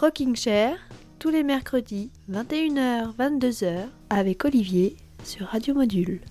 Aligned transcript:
Rocking 0.00 0.34
Chair, 0.34 0.78
tous 1.18 1.28
les 1.28 1.42
mercredis, 1.42 2.10
21h, 2.32 3.14
22h, 3.18 3.88
avec 4.08 4.46
Olivier 4.46 4.96
sur 5.24 5.48
Radio 5.48 5.74
Module. 5.74 6.22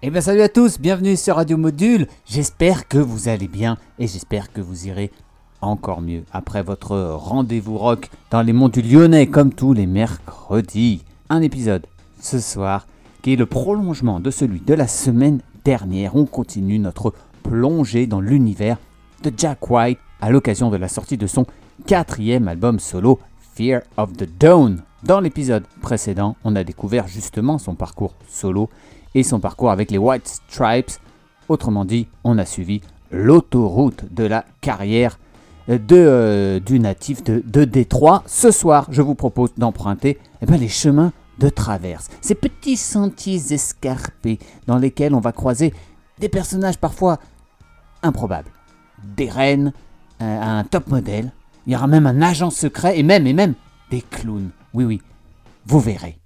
Eh 0.00 0.08
bien 0.08 0.22
salut 0.22 0.40
à 0.40 0.48
tous, 0.48 0.80
bienvenue 0.80 1.16
sur 1.16 1.36
Radio 1.36 1.58
Module. 1.58 2.06
J'espère 2.24 2.88
que 2.88 2.96
vous 2.96 3.28
allez 3.28 3.46
bien 3.46 3.76
et 3.98 4.06
j'espère 4.06 4.54
que 4.54 4.62
vous 4.62 4.86
irez 4.86 5.10
encore 5.60 6.00
mieux 6.00 6.22
après 6.32 6.62
votre 6.62 6.96
rendez-vous 6.96 7.76
rock 7.76 8.08
dans 8.30 8.40
les 8.40 8.54
monts 8.54 8.70
du 8.70 8.80
Lyonnais 8.80 9.26
comme 9.26 9.52
tous 9.52 9.74
les 9.74 9.86
mercredis. 9.86 11.04
Un 11.28 11.42
épisode 11.42 11.86
ce 12.22 12.40
soir 12.40 12.86
qui 13.20 13.34
est 13.34 13.36
le 13.36 13.44
prolongement 13.44 14.18
de 14.18 14.30
celui 14.30 14.60
de 14.60 14.72
la 14.72 14.88
semaine 14.88 15.42
dernière. 15.62 16.16
On 16.16 16.24
continue 16.24 16.78
notre 16.78 17.12
plongée 17.42 18.06
dans 18.06 18.22
l'univers 18.22 18.78
de 19.22 19.30
Jack 19.36 19.68
White 19.68 19.98
à 20.24 20.30
l'occasion 20.30 20.70
de 20.70 20.78
la 20.78 20.88
sortie 20.88 21.18
de 21.18 21.26
son 21.26 21.44
quatrième 21.86 22.48
album 22.48 22.78
solo 22.78 23.20
Fear 23.56 23.82
of 23.98 24.14
the 24.14 24.26
Dawn. 24.38 24.82
Dans 25.02 25.20
l'épisode 25.20 25.64
précédent, 25.82 26.36
on 26.44 26.56
a 26.56 26.64
découvert 26.64 27.06
justement 27.06 27.58
son 27.58 27.74
parcours 27.74 28.14
solo 28.26 28.70
et 29.14 29.22
son 29.22 29.38
parcours 29.38 29.70
avec 29.70 29.90
les 29.90 29.98
White 29.98 30.26
Stripes. 30.26 30.92
Autrement 31.50 31.84
dit, 31.84 32.08
on 32.24 32.38
a 32.38 32.46
suivi 32.46 32.80
l'autoroute 33.10 34.06
de 34.14 34.24
la 34.24 34.46
carrière 34.62 35.18
de, 35.68 35.78
euh, 35.92 36.58
du 36.58 36.80
natif 36.80 37.22
de, 37.22 37.42
de, 37.44 37.66
Détroit. 37.66 38.22
Ce 38.24 38.50
soir, 38.50 38.86
je 38.90 39.02
vous 39.02 39.14
propose 39.14 39.50
d'emprunter 39.58 40.18
eh 40.40 40.46
ben, 40.46 40.56
les 40.56 40.68
chemins 40.68 41.12
de 41.38 41.50
traverse, 41.50 42.08
ces 42.22 42.34
petits 42.34 42.78
sentiers 42.78 43.52
escarpés 43.52 44.38
dans 44.66 44.78
lesquels 44.78 45.14
on 45.14 45.20
va 45.20 45.32
croiser 45.32 45.74
des 46.18 46.30
personnages 46.30 46.78
parfois 46.78 47.18
improbables, 48.02 48.50
des 49.16 49.28
reines, 49.28 49.74
euh, 50.22 50.40
un 50.42 50.64
top 50.64 50.88
modèle, 50.88 51.32
il 51.66 51.72
y 51.72 51.76
aura 51.76 51.86
même 51.86 52.06
un 52.06 52.22
agent 52.22 52.50
secret 52.50 52.98
et 52.98 53.02
même 53.02 53.26
et 53.26 53.32
même 53.32 53.54
des 53.90 54.02
clowns. 54.02 54.50
Oui 54.72 54.84
oui, 54.84 55.02
vous 55.66 55.80
verrez. 55.80 56.18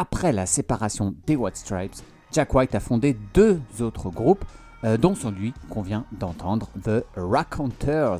Après 0.00 0.32
la 0.32 0.46
séparation 0.46 1.14
des 1.26 1.36
White 1.36 1.58
Stripes, 1.58 1.96
Jack 2.32 2.54
White 2.54 2.74
a 2.74 2.80
fondé 2.80 3.14
deux 3.34 3.60
autres 3.80 4.08
groupes, 4.08 4.46
euh, 4.82 4.96
dont 4.96 5.14
celui 5.14 5.52
qu'on 5.68 5.82
vient 5.82 6.06
d'entendre, 6.10 6.70
The 6.82 7.04
Raconteurs, 7.16 8.18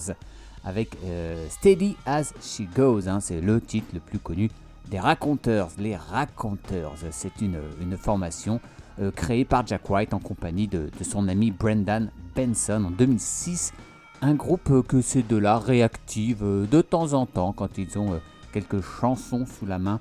avec 0.62 0.90
euh, 1.06 1.46
Steady 1.48 1.96
as 2.04 2.34
She 2.42 2.68
Goes, 2.76 3.08
hein, 3.08 3.20
c'est 3.20 3.40
le 3.40 3.62
titre 3.62 3.86
le 3.94 4.00
plus 4.00 4.18
connu 4.18 4.50
des 4.90 5.00
Raconteurs. 5.00 5.70
Les 5.78 5.96
Raconteurs, 5.96 6.96
c'est 7.12 7.40
une, 7.40 7.56
formation 7.96 8.60
euh, 9.00 9.10
créé 9.10 9.46
par 9.46 9.66
Jack 9.66 9.88
White 9.88 10.12
en 10.12 10.18
compagnie 10.18 10.68
de, 10.68 10.90
de 10.98 11.02
son 11.02 11.28
ami 11.28 11.50
Brendan 11.50 12.10
Benson 12.36 12.84
en 12.88 12.90
2006. 12.90 13.72
Un 14.20 14.34
groupe 14.34 14.86
que 14.86 15.00
ces 15.00 15.22
deux-là 15.22 15.58
réactivent 15.58 16.68
de 16.70 16.82
temps 16.82 17.14
en 17.14 17.24
temps 17.24 17.54
quand 17.54 17.78
ils 17.78 17.98
ont 17.98 18.20
quelques 18.52 18.82
chansons 18.82 19.46
sous 19.46 19.64
la 19.64 19.78
main 19.78 19.98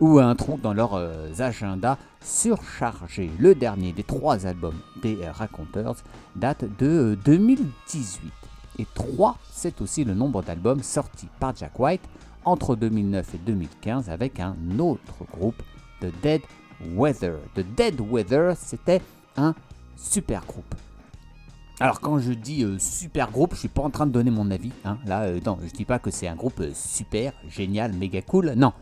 ou 0.00 0.18
un 0.18 0.34
tronc 0.34 0.58
dans 0.62 0.72
leurs 0.72 0.94
euh, 0.94 1.28
agendas 1.38 1.98
surchargés. 2.22 3.30
Le 3.38 3.54
dernier 3.54 3.92
des 3.92 4.02
trois 4.02 4.46
albums 4.46 4.78
des 5.02 5.16
euh, 5.22 5.32
Raconteurs 5.32 5.96
date 6.36 6.64
de 6.78 6.86
euh, 6.86 7.16
2018. 7.24 8.32
Et 8.78 8.86
3, 8.94 9.36
c'est 9.52 9.80
aussi 9.82 10.04
le 10.04 10.14
nombre 10.14 10.42
d'albums 10.42 10.82
sortis 10.82 11.28
par 11.38 11.54
Jack 11.54 11.78
White 11.78 12.02
entre 12.44 12.76
2009 12.76 13.34
et 13.34 13.38
2015 13.38 14.08
avec 14.08 14.40
un 14.40 14.56
autre 14.78 15.24
groupe, 15.30 15.62
The 16.00 16.06
Dead 16.22 16.40
Weather. 16.94 17.34
The 17.54 17.60
Dead 17.76 18.00
Weather, 18.00 18.56
c'était 18.56 19.02
un 19.36 19.54
super 19.96 20.46
groupe. 20.46 20.74
Alors 21.78 22.00
quand 22.00 22.18
je 22.18 22.32
dis 22.32 22.62
euh, 22.62 22.78
super 22.78 23.30
groupe, 23.30 23.54
je 23.54 23.60
suis 23.60 23.68
pas 23.68 23.82
en 23.82 23.90
train 23.90 24.06
de 24.06 24.12
donner 24.12 24.30
mon 24.30 24.50
avis. 24.50 24.72
hein. 24.84 24.98
Là, 25.06 25.22
euh, 25.22 25.40
non, 25.44 25.58
je 25.62 25.70
dis 25.72 25.84
pas 25.86 25.98
que 25.98 26.10
c'est 26.10 26.28
un 26.28 26.36
groupe 26.36 26.60
euh, 26.60 26.70
super, 26.74 27.32
génial, 27.48 27.92
méga 27.94 28.20
cool. 28.22 28.52
Non, 28.56 28.72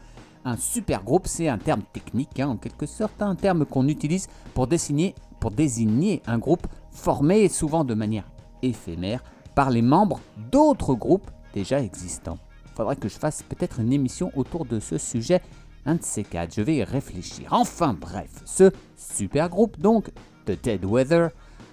un 0.49 0.57
super 0.57 1.05
groupe, 1.05 1.27
c'est 1.27 1.49
un 1.49 1.59
terme 1.59 1.83
technique, 1.93 2.41
hein, 2.41 2.49
en 2.49 2.57
quelque 2.57 2.87
sorte, 2.87 3.21
un 3.21 3.35
terme 3.35 3.67
qu'on 3.67 3.87
utilise 3.87 4.29
pour 4.55 4.67
désigner, 4.67 5.15
pour 5.41 5.51
désigner 5.51 6.23
un 6.27 6.39
groupe 6.39 6.67
formé 6.91 7.49
souvent 7.49 7.85
de 7.85 7.95
manière 7.95 8.31
éphémère 8.63 9.23
par 9.55 9.71
les 9.71 9.83
membres 9.83 10.21
d'autres 10.51 10.95
groupes 10.95 11.31
déjà 11.53 11.81
existants. 11.83 12.39
Faudrait 12.75 12.97
que 12.97 13.09
je 13.09 13.19
fasse 13.19 13.43
peut-être 13.43 13.81
une 13.81 13.93
émission 13.93 14.31
autour 14.37 14.65
de 14.65 14.81
ce 14.81 14.99
sujet, 14.99 15.43
un 15.85 15.97
de 15.97 16.03
ces 16.03 16.23
quatre. 16.23 16.55
Je 16.55 16.63
vais 16.63 16.77
y 16.77 16.85
réfléchir. 16.85 17.49
Enfin 17.51 17.93
bref, 17.93 18.31
ce 18.45 18.71
super 18.97 19.49
groupe 19.49 19.79
donc, 19.79 20.11
The 20.47 20.63
Dead 20.63 20.85
Weather, 20.85 21.31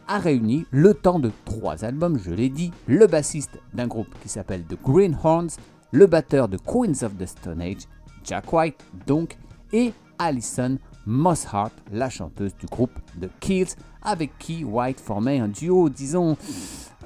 a 0.07 0.19
réuni 0.19 0.65
le 0.71 0.93
temps 0.93 1.19
de 1.19 1.31
trois 1.45 1.83
albums, 1.85 2.19
je 2.19 2.31
l'ai 2.31 2.49
dit, 2.49 2.71
le 2.87 3.07
bassiste 3.07 3.57
d'un 3.73 3.87
groupe 3.87 4.13
qui 4.21 4.29
s'appelle 4.29 4.63
The 4.65 4.77
Greenhorns, 4.83 5.57
le 5.91 6.05
batteur 6.07 6.47
de 6.47 6.57
Queens 6.57 7.03
of 7.03 7.17
the 7.17 7.25
Stone 7.25 7.61
Age, 7.61 7.87
Jack 8.25 8.51
White 8.51 8.83
donc, 9.05 9.37
et 9.71 9.93
Alison 10.17 10.77
Mosshart, 11.05 11.71
la 11.91 12.09
chanteuse 12.09 12.55
du 12.57 12.65
groupe 12.65 12.91
The 13.21 13.29
Kills, 13.39 13.75
avec 14.01 14.37
qui 14.37 14.63
White 14.63 14.99
formait 14.99 15.39
un 15.39 15.47
duo, 15.47 15.89
disons, 15.89 16.35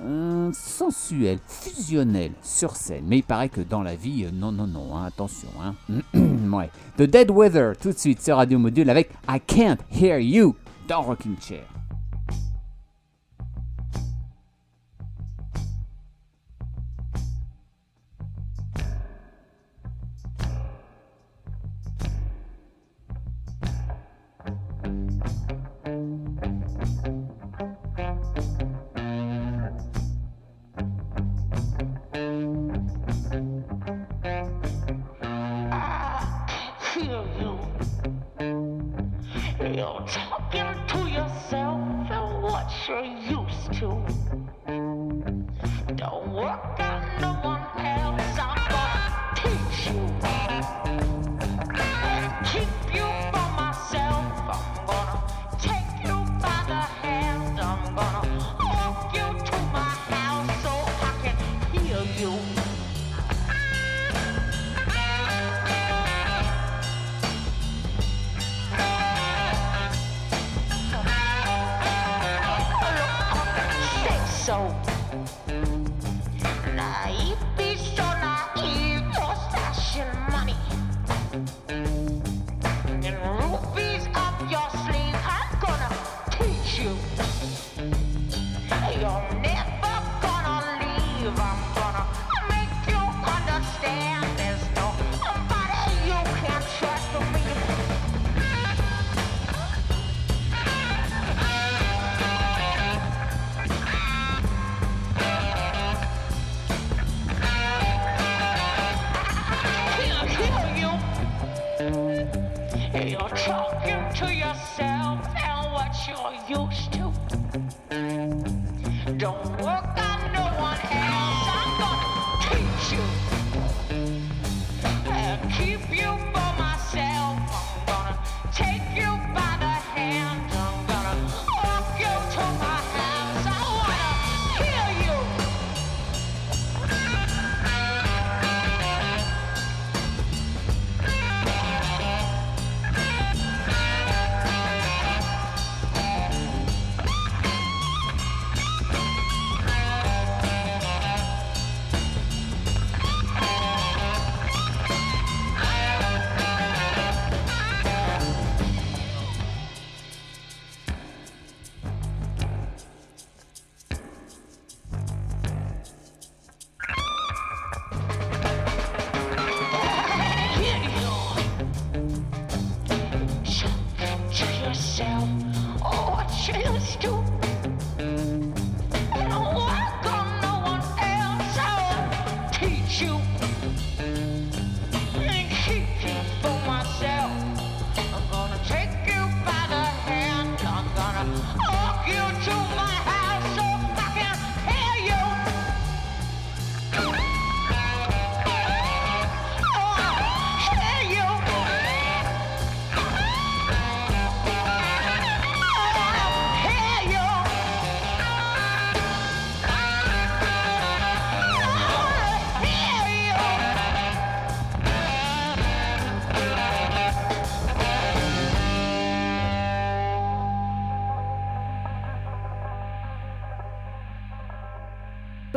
euh, 0.01 0.51
sensuel, 0.53 1.39
fusionnel 1.45 2.31
sur 2.41 2.75
scène. 2.75 3.03
Mais 3.07 3.17
il 3.17 3.23
paraît 3.23 3.49
que 3.49 3.61
dans 3.61 3.83
la 3.83 3.95
vie, 3.95 4.25
euh, 4.25 4.31
non, 4.33 4.51
non, 4.51 4.67
non, 4.67 4.95
hein, 4.95 5.05
attention. 5.05 5.49
Hein. 5.61 5.75
The 6.97 7.03
Dead 7.03 7.31
Weather, 7.31 7.77
tout 7.77 7.91
de 7.91 7.97
suite 7.97 8.21
sur 8.21 8.37
Radio 8.37 8.59
Module 8.59 8.89
avec 8.89 9.11
I 9.29 9.39
Can't 9.45 9.77
Hear 9.91 10.19
You 10.19 10.55
dans 10.87 11.01
Rocking 11.01 11.35
Chair. 11.39 11.63
You're 39.79 40.03
talking 40.07 40.87
to 40.87 41.09
yourself 41.09 41.79
and 42.11 42.43
what 42.43 42.69
you're 42.85 43.05
used 43.05 43.71
to. 43.79 44.18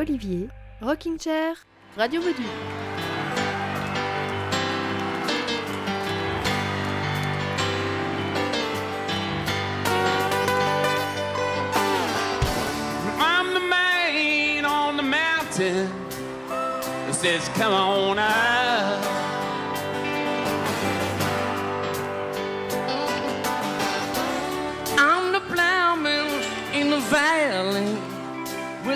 Olivier, 0.02 0.50
Rocking 0.80 1.16
Chair, 1.16 1.54
Radio 1.96 2.20
Module. 2.20 2.44
I'm 13.20 13.54
the 13.54 13.60
man 13.60 14.64
on 14.64 14.96
the 14.96 15.04
mountain 15.04 15.88
that 16.16 17.14
says, 17.14 17.48
Come 17.50 17.72
on 17.72 18.18
up. 18.18 18.61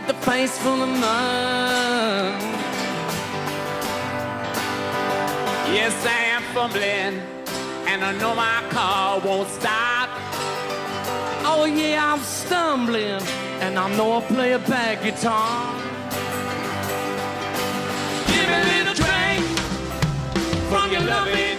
The 0.07 0.15
face 0.15 0.57
full 0.59 0.83
of 0.83 0.89
mud. 0.89 2.41
Yes, 5.75 5.95
I 6.07 6.21
am 6.37 6.43
fumbling, 6.55 7.21
and 7.89 8.05
I 8.05 8.13
know 8.21 8.35
my 8.35 8.63
car 8.71 9.19
won't 9.21 9.49
stop. 9.49 10.09
Oh 11.45 11.65
yeah, 11.65 12.13
I'm 12.13 12.21
stumbling, 12.21 13.21
and 13.61 13.79
I 13.79 13.97
know 13.97 14.19
I 14.19 14.21
play 14.27 14.53
a 14.53 14.61
bad 14.61 15.03
guitar. 15.03 15.75
Give 18.29 18.49
me 18.49 18.59
a 18.63 18.67
little 18.75 18.95
drink 18.95 19.45
from 20.71 20.93
your 20.93 21.03
loving 21.03 21.56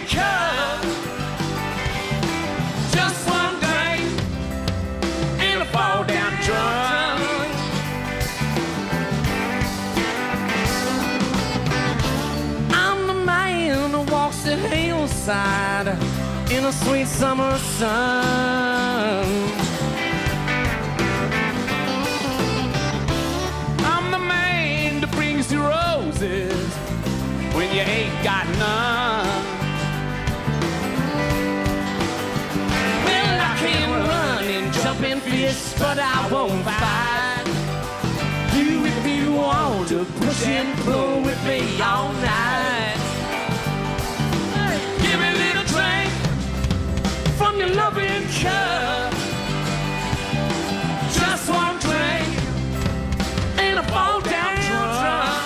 hillside 15.28 15.88
in 16.52 16.64
a 16.64 16.72
sweet 16.72 17.08
summer 17.08 17.58
sun. 17.58 19.26
I'm 23.80 24.12
the 24.12 24.20
man 24.20 25.02
that 25.02 25.12
brings 25.12 25.52
you 25.52 25.62
roses 25.62 26.74
when 27.54 27.74
you 27.76 27.82
ain't 27.82 28.24
got 28.24 28.46
none. 28.58 29.44
Well, 33.06 33.42
I 33.42 33.58
can 33.60 33.90
run 34.08 34.44
and 34.46 34.74
jump 34.74 35.02
and 35.02 35.22
fish, 35.22 35.74
but 35.78 36.00
I 36.00 36.30
won't 36.32 36.64
fight. 36.64 37.48
You 38.56 38.86
if 38.86 39.06
you 39.06 39.34
want 39.34 39.90
to 39.90 40.06
push 40.06 40.46
and 40.46 40.78
pull 40.80 41.22
with 41.22 41.44
me 41.46 41.82
all 41.82 42.14
night. 42.14 43.07
Loving 47.78 48.24
cup. 48.42 49.14
Just 51.18 51.48
one 51.50 51.78
drink 51.86 52.30
and 53.64 53.78
I 53.80 53.84
fall 53.94 54.20
down 54.22 54.54
drunk. 54.68 55.44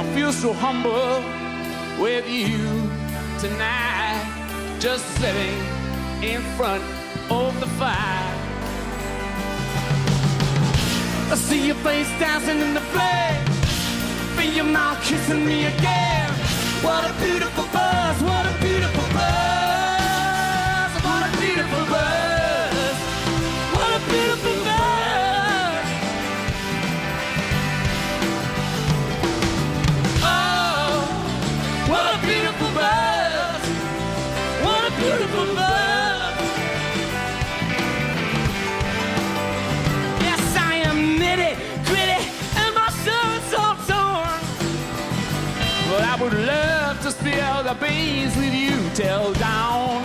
I 0.00 0.04
feel 0.14 0.32
so 0.32 0.52
humble 0.54 1.22
with 2.02 2.26
you 2.28 2.56
tonight, 3.44 4.24
just 4.80 5.04
sitting 5.20 5.58
in 6.22 6.40
front 6.56 6.82
of 7.30 7.60
the 7.60 7.68
fire. 7.80 8.34
I 11.30 11.34
see 11.34 11.66
your 11.66 11.76
face 11.86 12.08
dancing 12.18 12.58
in 12.58 12.72
the 12.72 12.84
flame. 12.92 13.44
Feel 14.36 14.54
your 14.54 14.70
mouth 14.78 14.98
kissing 15.04 15.44
me 15.44 15.66
again. 15.66 16.37
What 16.82 17.10
a 17.10 17.12
beautiful 17.20 17.64
buzz, 17.72 18.22
what 18.22 18.46
a 18.46 18.52
beautiful 18.52 18.67
beans 47.80 48.36
with 48.36 48.54
you 48.54 48.76
till 48.94 49.32
dawn. 49.34 50.02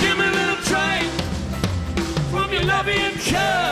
Give 0.00 0.16
me 0.18 0.26
a 0.26 0.30
little 0.30 0.62
drink 0.64 1.10
from 2.30 2.52
your 2.52 2.64
loving 2.64 3.18
cup. 3.18 3.67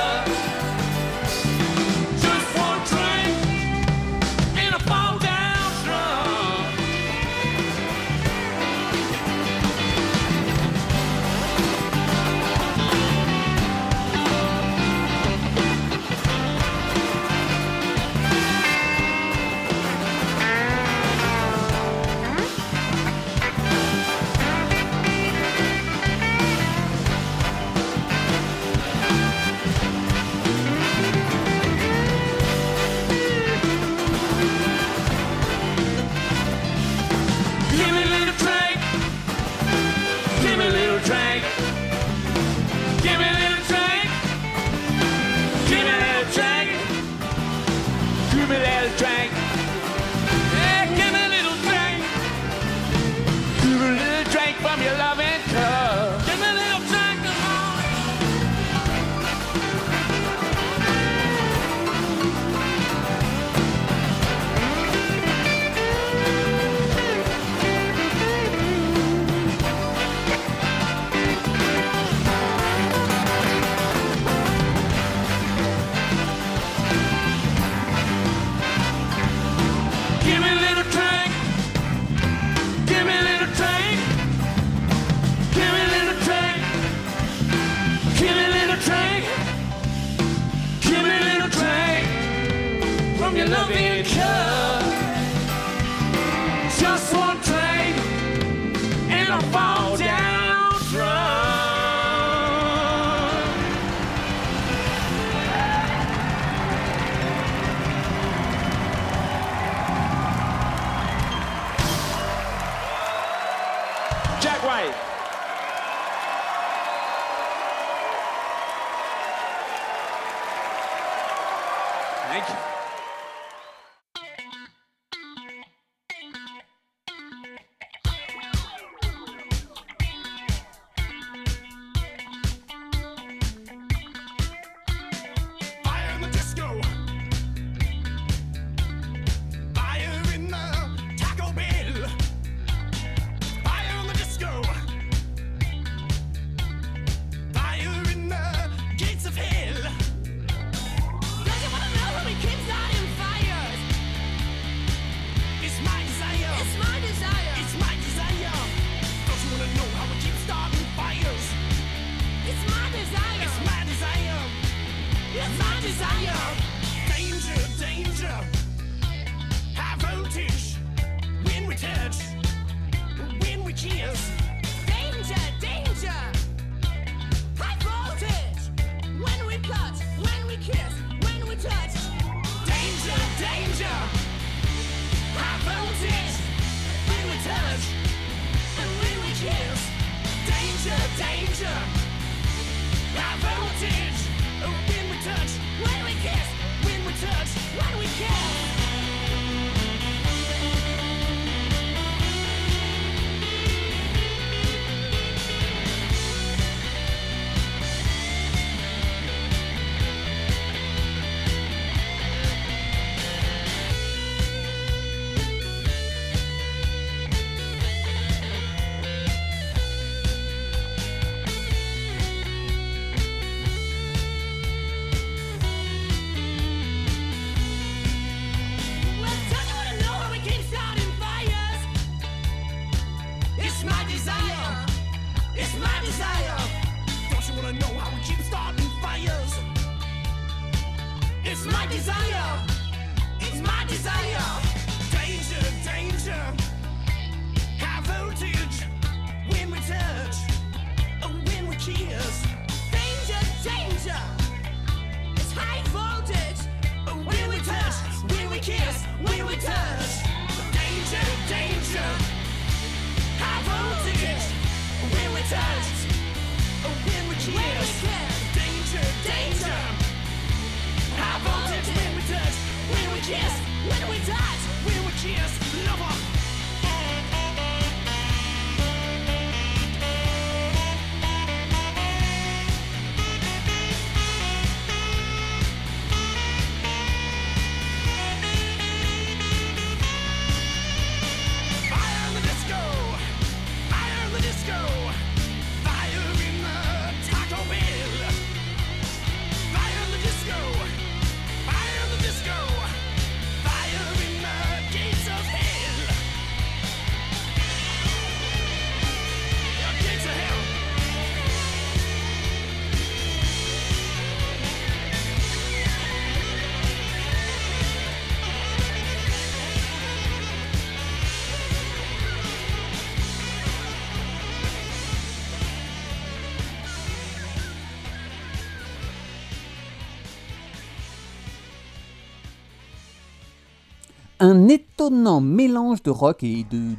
Un 334.48 334.68
étonnant 334.68 335.40
mélange 335.40 336.04
de 336.04 336.10
rock 336.10 336.44
et 336.44 336.64
de, 336.70 336.94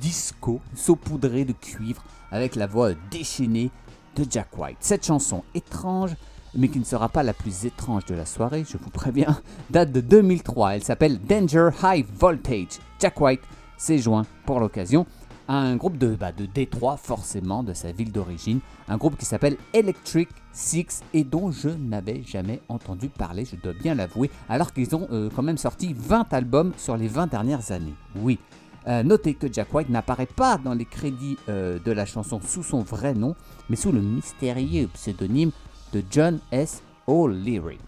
disco 0.00 0.62
saupoudré 0.74 1.44
de 1.44 1.52
cuivre 1.52 2.02
avec 2.30 2.56
la 2.56 2.66
voix 2.66 2.92
déchaînée 3.10 3.70
de 4.16 4.24
Jack 4.26 4.56
White. 4.56 4.78
Cette 4.80 5.04
chanson 5.04 5.44
étrange, 5.54 6.16
mais 6.54 6.68
qui 6.68 6.78
ne 6.78 6.84
sera 6.84 7.10
pas 7.10 7.22
la 7.22 7.34
plus 7.34 7.66
étrange 7.66 8.06
de 8.06 8.14
la 8.14 8.24
soirée, 8.24 8.64
je 8.66 8.78
vous 8.78 8.88
préviens, 8.88 9.38
date 9.68 9.92
de 9.92 10.00
2003. 10.00 10.76
Elle 10.76 10.82
s'appelle 10.82 11.20
Danger 11.20 11.68
High 11.82 12.06
Voltage. 12.18 12.78
Jack 12.98 13.20
White 13.20 13.42
s'est 13.76 13.98
joint 13.98 14.24
pour 14.46 14.58
l'occasion 14.58 15.04
un 15.50 15.74
groupe 15.76 15.98
de, 15.98 16.14
bah, 16.14 16.30
de 16.30 16.46
Détroit, 16.46 16.96
forcément, 16.96 17.64
de 17.64 17.74
sa 17.74 17.90
ville 17.90 18.12
d'origine. 18.12 18.60
Un 18.88 18.96
groupe 18.96 19.16
qui 19.16 19.24
s'appelle 19.24 19.56
Electric 19.72 20.28
Six 20.52 21.02
et 21.12 21.24
dont 21.24 21.50
je 21.50 21.68
n'avais 21.68 22.22
jamais 22.22 22.60
entendu 22.68 23.08
parler, 23.08 23.44
je 23.44 23.56
dois 23.56 23.72
bien 23.72 23.94
l'avouer, 23.96 24.30
alors 24.48 24.72
qu'ils 24.72 24.94
ont 24.94 25.08
euh, 25.10 25.28
quand 25.34 25.42
même 25.42 25.58
sorti 25.58 25.92
20 25.92 26.32
albums 26.32 26.72
sur 26.76 26.96
les 26.96 27.08
20 27.08 27.26
dernières 27.26 27.72
années. 27.72 27.94
Oui. 28.16 28.38
Euh, 28.86 29.02
notez 29.02 29.34
que 29.34 29.52
Jack 29.52 29.74
White 29.74 29.90
n'apparaît 29.90 30.26
pas 30.26 30.56
dans 30.56 30.72
les 30.72 30.84
crédits 30.84 31.36
euh, 31.48 31.78
de 31.84 31.92
la 31.92 32.06
chanson 32.06 32.40
sous 32.40 32.62
son 32.62 32.82
vrai 32.82 33.14
nom, 33.14 33.34
mais 33.68 33.76
sous 33.76 33.92
le 33.92 34.00
mystérieux 34.00 34.88
pseudonyme 34.94 35.50
de 35.92 36.02
John 36.10 36.38
S. 36.52 36.82
O'Leary. 37.08 37.78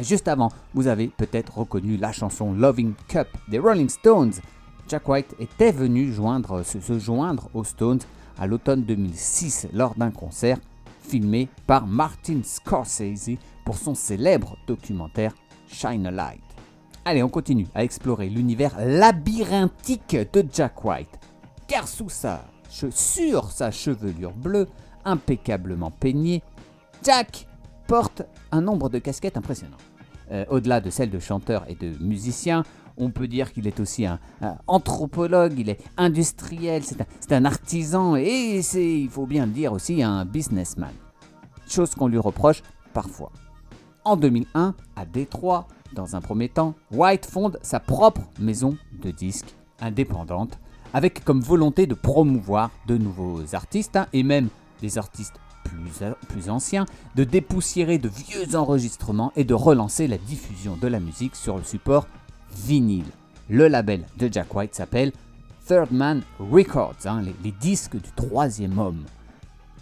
Juste 0.00 0.28
avant, 0.28 0.50
vous 0.74 0.86
avez 0.86 1.08
peut-être 1.08 1.58
reconnu 1.58 1.96
la 1.96 2.12
chanson 2.12 2.52
Loving 2.52 2.94
Cup 3.08 3.26
des 3.48 3.58
Rolling 3.58 3.88
Stones. 3.88 4.34
Jack 4.88 5.06
White 5.06 5.34
était 5.38 5.70
venu 5.70 6.10
se, 6.12 6.98
joindre 6.98 7.50
aux 7.52 7.64
Stones 7.64 8.00
à 8.38 8.46
l'automne 8.46 8.84
2006 8.84 9.68
lors 9.74 9.94
d'un 9.94 10.10
concert 10.10 10.58
filmé 11.02 11.48
par 11.66 11.86
Martin 11.86 12.40
Scorsese 12.42 13.36
pour 13.66 13.76
son 13.76 13.94
célèbre 13.94 14.56
documentaire 14.66 15.34
Shine 15.66 16.06
a 16.06 16.10
Light. 16.10 16.40
Allez, 17.04 17.22
on 17.22 17.28
continue 17.28 17.66
à 17.74 17.84
explorer 17.84 18.30
l'univers 18.30 18.76
labyrinthique 18.78 20.16
de 20.32 20.44
Jack 20.50 20.82
White. 20.82 21.18
Car 21.66 21.86
sous 21.86 22.08
sa, 22.08 22.46
sur 22.70 23.50
sa 23.50 23.70
chevelure 23.70 24.32
bleue, 24.32 24.68
impeccablement 25.04 25.90
peignée, 25.90 26.42
Jack 27.02 27.46
porte 27.86 28.22
un 28.52 28.62
nombre 28.62 28.88
de 28.88 28.98
casquettes 28.98 29.36
impressionnant. 29.36 29.76
Euh, 30.30 30.44
Au-delà 30.50 30.80
de 30.80 30.90
celles 30.90 31.10
de 31.10 31.18
chanteur 31.18 31.64
et 31.68 31.74
de 31.74 31.92
musicien, 32.02 32.62
on 32.98 33.10
peut 33.10 33.28
dire 33.28 33.52
qu'il 33.52 33.66
est 33.66 33.80
aussi 33.80 34.06
un, 34.06 34.18
anthropologue, 34.66 35.54
il 35.58 35.70
est 35.70 35.80
industriel, 35.96 36.82
c'est 36.84 37.32
un, 37.32 37.44
artisan 37.44 38.16
et 38.16 38.60
c'est, 38.62 39.00
il 39.00 39.08
faut 39.08 39.26
bien 39.26 39.46
le 39.46 39.52
dire 39.52 39.72
aussi, 39.72 40.02
un 40.02 40.24
businessman. 40.24 40.92
Chose 41.68 41.94
qu'on 41.94 42.08
lui 42.08 42.18
reproche 42.18 42.62
parfois. 42.92 43.32
En 44.04 44.16
2001, 44.16 44.74
à 44.96 45.04
Détroit, 45.06 45.68
dans 45.92 46.16
un 46.16 46.20
premier 46.20 46.48
temps, 46.48 46.74
White 46.92 47.26
fonde 47.26 47.58
sa 47.62 47.80
propre 47.80 48.22
maison 48.38 48.76
de 49.02 49.10
disques 49.10 49.54
indépendante, 49.80 50.58
avec 50.92 51.24
comme 51.24 51.40
volonté 51.40 51.86
de 51.86 51.94
promouvoir 51.94 52.70
de 52.86 52.96
nouveaux 52.96 53.54
artistes 53.54 53.96
hein, 53.96 54.06
et 54.12 54.22
même 54.22 54.48
des 54.80 54.98
artistes 54.98 55.34
plus, 55.64 56.04
plus 56.28 56.50
anciens, 56.50 56.86
de 57.14 57.24
dépoussiérer 57.24 57.98
de 57.98 58.08
vieux 58.08 58.56
enregistrements 58.56 59.32
et 59.36 59.44
de 59.44 59.54
relancer 59.54 60.06
la 60.06 60.18
diffusion 60.18 60.76
de 60.76 60.88
la 60.88 61.00
musique 61.00 61.36
sur 61.36 61.56
le 61.56 61.64
support 61.64 62.06
vinyle. 62.66 63.04
Le 63.48 63.68
label 63.68 64.04
de 64.18 64.28
Jack 64.30 64.54
White 64.54 64.74
s'appelle 64.74 65.12
Third 65.66 65.90
Man 65.90 66.22
Records, 66.38 67.06
hein, 67.06 67.22
les, 67.42 67.52
disques 67.52 67.96
du 67.96 68.10
troisième 68.16 68.78
homme. 68.78 69.04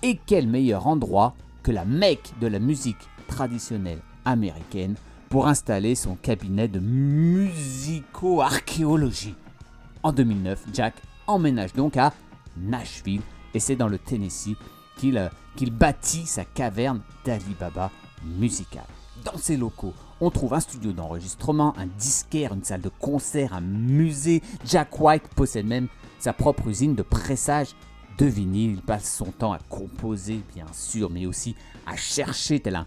Et 0.02 0.18
quel 0.26 0.46
meilleur 0.46 0.86
endroit 0.86 1.34
que 1.62 1.72
la 1.72 1.84
Mecque 1.84 2.32
de 2.40 2.46
la 2.46 2.58
musique 2.58 3.08
traditionnelle 3.28 4.00
américaine 4.24 4.94
pour 5.28 5.46
installer 5.48 5.94
son 5.94 6.14
cabinet 6.16 6.68
de 6.68 6.80
musico-archéologie. 6.80 9.34
En 10.02 10.12
2009, 10.12 10.66
Jack 10.72 10.94
emménage 11.26 11.72
donc 11.72 11.96
à 11.96 12.12
Nashville 12.56 13.22
et 13.54 13.60
c'est 13.60 13.76
dans 13.76 13.88
le 13.88 13.98
Tennessee 13.98 14.56
qu'il 14.98 15.16
euh, 15.18 15.28
bâtit 15.72 16.26
sa 16.26 16.44
caverne 16.44 17.00
d'Alibaba 17.24 17.90
musicale. 18.38 18.95
Dans 19.26 19.38
ses 19.38 19.56
locaux, 19.56 19.92
on 20.20 20.30
trouve 20.30 20.54
un 20.54 20.60
studio 20.60 20.92
d'enregistrement, 20.92 21.76
un 21.76 21.86
disquaire, 21.86 22.54
une 22.54 22.62
salle 22.62 22.80
de 22.80 22.88
concert, 23.00 23.54
un 23.54 23.60
musée. 23.60 24.40
Jack 24.64 25.00
White 25.00 25.26
possède 25.34 25.66
même 25.66 25.88
sa 26.20 26.32
propre 26.32 26.68
usine 26.68 26.94
de 26.94 27.02
pressage 27.02 27.74
de 28.18 28.26
vinyle. 28.26 28.74
Il 28.74 28.82
passe 28.82 29.12
son 29.12 29.32
temps 29.32 29.52
à 29.52 29.58
composer, 29.68 30.42
bien 30.54 30.66
sûr, 30.72 31.10
mais 31.10 31.26
aussi 31.26 31.56
à 31.88 31.96
chercher, 31.96 32.60
tel 32.60 32.80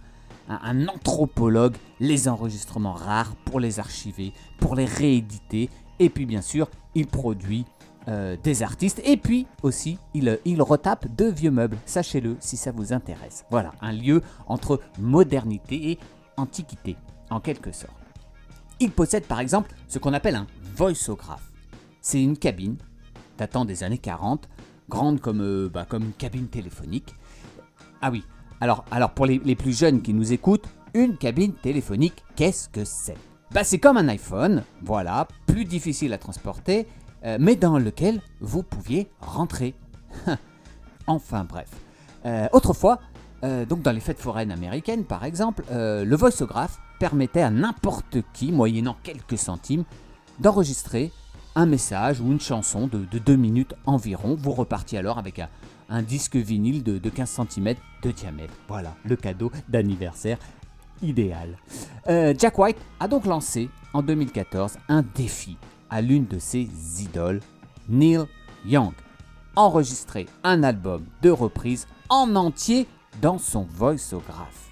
un 0.48 0.88
anthropologue, 0.88 1.76
les 2.00 2.30
enregistrements 2.30 2.94
rares 2.94 3.36
pour 3.44 3.60
les 3.60 3.80
archiver, 3.80 4.32
pour 4.60 4.76
les 4.76 4.86
rééditer. 4.86 5.70
Et 6.00 6.10
puis, 6.10 6.26
bien 6.26 6.42
sûr, 6.42 6.70
il 6.96 7.08
produit 7.08 7.66
euh, 8.08 8.38
des 8.42 8.64
artistes. 8.64 9.02
Et 9.04 9.18
puis 9.18 9.46
aussi, 9.62 10.00
il, 10.14 10.40
il 10.46 10.62
retape 10.62 11.14
de 11.18 11.26
vieux 11.26 11.52
meubles. 11.52 11.78
Sachez-le 11.86 12.38
si 12.40 12.56
ça 12.56 12.72
vous 12.72 12.94
intéresse. 12.94 13.44
Voilà, 13.52 13.74
un 13.82 13.92
lieu 13.92 14.24
entre 14.48 14.80
modernité 14.98 15.92
et 15.92 16.00
antiquité, 16.40 16.98
en 17.30 17.40
quelque 17.40 17.72
sorte. 17.72 17.94
Il 18.80 18.92
possède 18.92 19.26
par 19.26 19.40
exemple 19.40 19.72
ce 19.88 20.00
qu'on 20.00 20.14
appelle 20.14 20.36
un 20.36 20.48
voiceographe. 20.76 21.52
C'est 22.02 22.22
une 22.22 22.38
cabine 22.38 22.78
datant 23.38 23.66
des 23.66 23.84
années 23.84 23.98
40, 23.98 24.48
grande 24.90 25.20
comme, 25.20 25.42
euh, 25.42 25.70
bah, 25.70 25.86
comme 25.88 26.04
une 26.04 26.14
cabine 26.14 26.48
téléphonique. 26.48 27.16
Ah 28.02 28.12
oui, 28.12 28.24
alors, 28.62 28.86
alors 28.92 29.12
pour 29.12 29.26
les, 29.26 29.40
les 29.40 29.56
plus 29.56 29.78
jeunes 29.78 30.02
qui 30.02 30.14
nous 30.14 30.34
écoutent, 30.34 30.68
une 30.94 31.18
cabine 31.18 31.54
téléphonique, 31.54 32.24
qu'est-ce 32.36 32.70
que 32.70 32.84
c'est? 32.84 33.18
Bah, 33.52 33.64
C'est 33.64 33.80
comme 33.80 33.98
un 33.98 34.08
iPhone, 34.08 34.64
voilà, 34.82 35.28
plus 35.48 35.66
difficile 35.66 36.14
à 36.14 36.18
transporter, 36.18 36.88
euh, 37.26 37.38
mais 37.40 37.56
dans 37.56 37.78
lequel 37.78 38.22
vous 38.40 38.64
pouviez 38.64 39.10
rentrer. 39.20 39.76
enfin 41.08 41.44
bref. 41.44 41.70
Euh, 42.26 42.48
autrefois, 42.52 43.00
euh, 43.44 43.66
donc 43.66 43.82
dans 43.82 43.92
les 43.92 44.00
fêtes 44.00 44.20
foraines 44.20 44.52
américaines 44.52 45.06
par 45.06 45.24
exemple, 45.24 45.64
euh, 45.72 46.04
le 46.04 46.16
voiceographe 46.16 46.80
permettait 47.00 47.42
à 47.42 47.50
n'importe 47.50 48.18
qui, 48.34 48.52
moyennant 48.52 48.98
quelques 49.04 49.38
centimes, 49.38 49.86
d'enregistrer 50.40 51.12
un 51.56 51.66
message 51.66 52.20
ou 52.20 52.32
une 52.32 52.40
chanson 52.40 52.88
de, 52.88 53.00
de 53.00 53.20
deux 53.20 53.36
minutes 53.36 53.74
environ. 53.86 54.36
Vous 54.40 54.52
repartiez 54.52 54.98
alors 54.98 55.18
avec 55.18 55.42
un, 55.90 56.02
disque 56.02 56.36
vinyle 56.36 56.84
de, 56.84 56.98
de 56.98 57.10
15 57.10 57.42
cm 57.50 57.76
de 58.04 58.12
diamètre. 58.12 58.54
Voilà, 58.68 58.96
le 59.04 59.16
cadeau 59.16 59.52
d'anniversaire 59.68 60.38
idéal. 61.02 61.58
Euh, 62.08 62.34
Jack 62.38 62.58
White 62.60 62.78
a 63.00 63.08
donc 63.08 63.26
lancé 63.26 63.70
en 63.94 64.02
2014 64.02 64.78
un 64.88 65.04
défi 65.16 65.58
à 65.90 66.02
l'une 66.02 66.28
de 66.28 66.38
ses 66.40 66.70
idoles, 67.00 67.42
Neil 67.88 68.26
Young. 68.66 68.94
Enregistrer 69.56 70.28
un 70.44 70.64
album 70.64 71.04
de 71.22 71.30
reprise 71.30 71.88
en 72.10 72.36
entier 72.36 72.88
dans 73.22 73.38
son 73.38 73.64
voiceographe. 73.64 74.70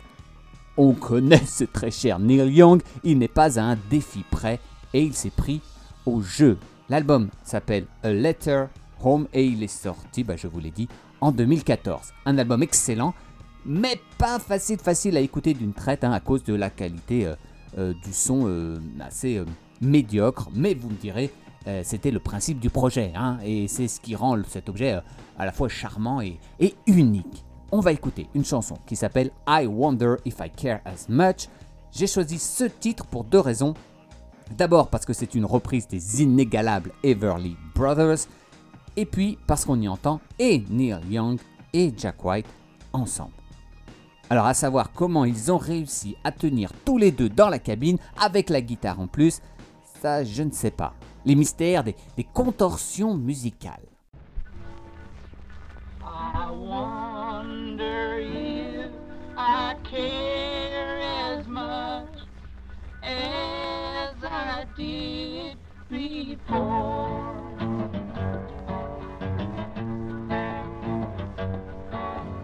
On 0.78 0.94
connaît 0.94 1.46
ce 1.46 1.64
très 1.64 1.92
cher 1.92 2.20
Neil 2.20 2.54
Young, 2.54 2.82
il 3.04 3.18
n'est 3.18 3.28
pas 3.28 3.60
à 3.60 3.64
un 3.64 3.78
défi 3.90 4.24
près 4.30 4.60
et 4.94 5.02
il 5.02 5.14
s'est 5.14 5.32
pris 5.32 5.62
au 6.06 6.22
jeu. 6.22 6.58
L'album 6.90 7.30
s'appelle 7.44 7.88
A 8.04 8.12
Letter 8.12 8.66
Home 9.04 9.28
et 9.34 9.46
il 9.46 9.64
est 9.64 9.68
sorti, 9.68 10.24
bah, 10.24 10.36
je 10.38 10.48
vous 10.48 10.60
l'ai 10.60 10.72
dit, 10.72 10.88
en 11.20 11.32
2014. 11.32 12.14
Un 12.26 12.38
album 12.38 12.64
excellent, 12.64 13.14
mais 13.66 14.00
pas 14.18 14.40
facile 14.40 14.80
facile 14.80 15.18
à 15.18 15.20
écouter 15.20 15.54
d'une 15.54 15.74
traite 15.74 16.04
hein, 16.04 16.12
à 16.12 16.20
cause 16.20 16.44
de 16.44 16.54
la 16.54 16.70
qualité 16.70 17.26
euh, 17.26 17.36
euh, 17.78 17.94
du 18.06 18.14
son 18.14 18.44
euh, 18.48 18.80
assez 19.02 19.44
médiocre. 19.82 20.50
Mais 20.54 20.74
vous 20.74 20.90
me 20.90 20.96
direz, 20.96 21.32
c'était 21.84 22.12
le 22.12 22.20
principe 22.20 22.62
du 22.62 22.70
projet 22.70 23.12
hein, 23.14 23.40
et 23.44 23.68
c'est 23.68 23.90
ce 23.90 24.00
qui 24.00 24.16
rend 24.16 24.42
cet 24.48 24.70
objet 24.70 25.02
à 25.38 25.46
la 25.46 25.52
fois 25.52 25.68
charmant 25.68 26.22
et 26.22 26.40
unique. 26.86 27.44
On 27.72 27.82
va 27.82 27.92
écouter 27.92 28.28
une 28.34 28.46
chanson 28.46 28.78
qui 28.86 28.96
s'appelle 28.96 29.32
I 29.46 29.66
Wonder 29.66 30.16
If 30.24 30.40
I 30.40 30.50
Care 30.50 30.80
As 30.86 31.10
Much. 31.10 31.50
J'ai 31.92 32.08
choisi 32.08 32.40
ce 32.40 32.64
titre 32.64 33.06
pour 33.06 33.26
deux 33.26 33.42
raisons. 33.42 33.74
D'abord 34.58 34.88
parce 34.88 35.06
que 35.06 35.12
c'est 35.12 35.36
une 35.36 35.44
reprise 35.44 35.86
des 35.86 36.24
inégalables 36.24 36.94
Everly 37.04 37.58
Brothers, 37.76 38.28
et 38.96 39.06
puis 39.06 39.38
parce 39.48 39.66
qu'on 39.66 39.82
y 39.82 39.88
entend 39.90 40.22
et 40.40 40.64
Neil 40.70 41.00
Young 41.10 41.40
et 41.74 41.94
Jack 41.98 42.24
White 42.24 42.48
ensemble. 42.94 43.34
Alors 44.30 44.46
à 44.46 44.54
savoir 44.54 44.94
comment 44.94 45.26
ils 45.26 45.52
ont 45.52 45.58
réussi 45.58 46.16
à 46.24 46.32
tenir 46.32 46.72
tous 46.86 46.98
les 46.98 47.12
deux 47.12 47.30
dans 47.30 47.50
la 47.50 47.60
cabine 47.60 47.98
avec 48.18 48.50
la 48.50 48.62
guitare 48.62 49.02
en 49.02 49.08
plus, 49.08 49.42
ça 50.02 50.24
je 50.24 50.44
ne 50.44 50.52
sais 50.52 50.72
pas. 50.72 50.94
Les 51.26 51.36
mystères 51.36 51.84
des, 51.84 51.96
contorsions 52.34 53.16
musicales. 53.16 53.84
I 56.02 57.17
wonder 57.78 58.20
if 58.20 58.92
I 59.38 59.76
care 59.84 61.00
as 61.00 61.46
much 61.48 62.10
as 63.04 64.16
I 64.24 64.66
did 64.76 65.58
before. 65.88 67.36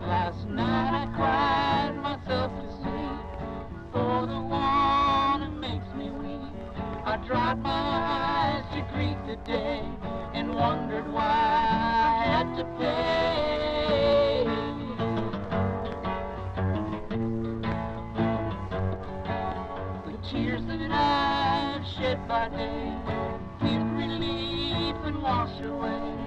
Last 0.01 0.47
night 0.49 1.01
I 1.01 1.15
cried 1.15 1.95
myself 1.95 2.51
to 2.61 2.71
sleep 2.77 3.91
for 3.91 4.27
the 4.27 4.39
one 4.39 5.41
who 5.41 5.59
makes 5.59 5.91
me 5.95 6.11
weep. 6.11 6.53
I 7.05 7.17
dried 7.25 7.59
my 7.59 7.71
eyes 7.71 8.65
to 8.75 8.81
greet 8.93 9.17
the 9.25 9.37
day 9.43 9.81
and 10.35 10.53
wondered 10.53 11.11
why 11.11 11.23
I 11.23 12.23
had 12.23 12.57
to 12.57 12.65
pay. 12.77 13.62
By 22.33 22.49
day. 22.49 22.95
Relief 23.61 24.95
and 25.05 25.21
wash 25.21 25.61
away 25.61 26.22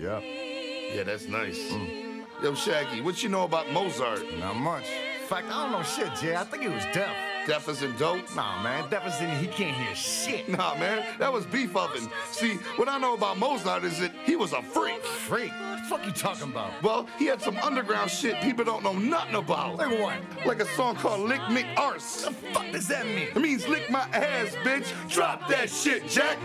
Yeah, 0.00 0.20
Yeah, 0.94 1.02
that's 1.02 1.26
nice. 1.28 1.58
Mm. 1.58 2.24
Yo, 2.42 2.54
Shaggy, 2.54 3.02
what 3.02 3.22
you 3.22 3.28
know 3.28 3.44
about 3.44 3.70
Mozart? 3.70 4.22
Not 4.38 4.56
much. 4.56 4.86
In 5.20 5.26
fact, 5.26 5.48
I 5.48 5.62
don't 5.62 5.72
know 5.72 5.82
shit, 5.82 6.14
Jay. 6.16 6.34
I 6.34 6.44
think 6.44 6.62
he 6.62 6.68
was 6.70 6.84
deaf. 6.94 7.14
Deaf 7.46 7.68
as 7.68 7.82
in 7.82 7.94
dope? 7.98 8.34
Nah, 8.34 8.62
man. 8.62 8.88
Deaf 8.88 9.04
as 9.04 9.20
in 9.20 9.28
he 9.36 9.46
can't 9.46 9.76
hear 9.76 9.94
shit. 9.94 10.48
Nah, 10.48 10.74
man, 10.76 11.04
that 11.18 11.30
was 11.30 11.44
beef 11.44 11.76
oven. 11.76 12.08
See, 12.30 12.54
what 12.76 12.88
I 12.88 12.96
know 12.96 13.12
about 13.12 13.36
Mozart 13.36 13.84
is 13.84 13.98
that 14.00 14.12
he 14.24 14.36
was 14.36 14.54
a 14.54 14.62
freak. 14.62 15.04
Freak. 15.04 15.52
What 15.52 15.82
the 15.82 15.88
fuck 15.88 16.06
you 16.06 16.12
talking 16.12 16.50
about? 16.50 16.82
Well, 16.82 17.06
he 17.18 17.26
had 17.26 17.42
some 17.42 17.58
underground 17.58 18.10
shit 18.10 18.40
people 18.40 18.64
don't 18.64 18.82
know 18.82 18.94
nothing 18.94 19.34
about. 19.34 19.76
Like 19.76 19.98
what? 20.00 20.46
Like 20.46 20.60
a 20.60 20.66
song 20.76 20.96
called 20.96 21.28
Lick 21.28 21.40
Mick 21.42 21.76
Arse. 21.76 22.24
What 22.24 22.40
the 22.40 22.46
fuck 22.54 22.72
does 22.72 22.88
that 22.88 23.04
mean? 23.04 23.28
It 23.34 23.36
means 23.36 23.68
lick 23.68 23.90
my 23.90 24.08
ass, 24.14 24.54
bitch. 24.64 24.86
Drop 25.10 25.46
that 25.48 25.68
shit, 25.68 26.08
Jack. 26.08 26.38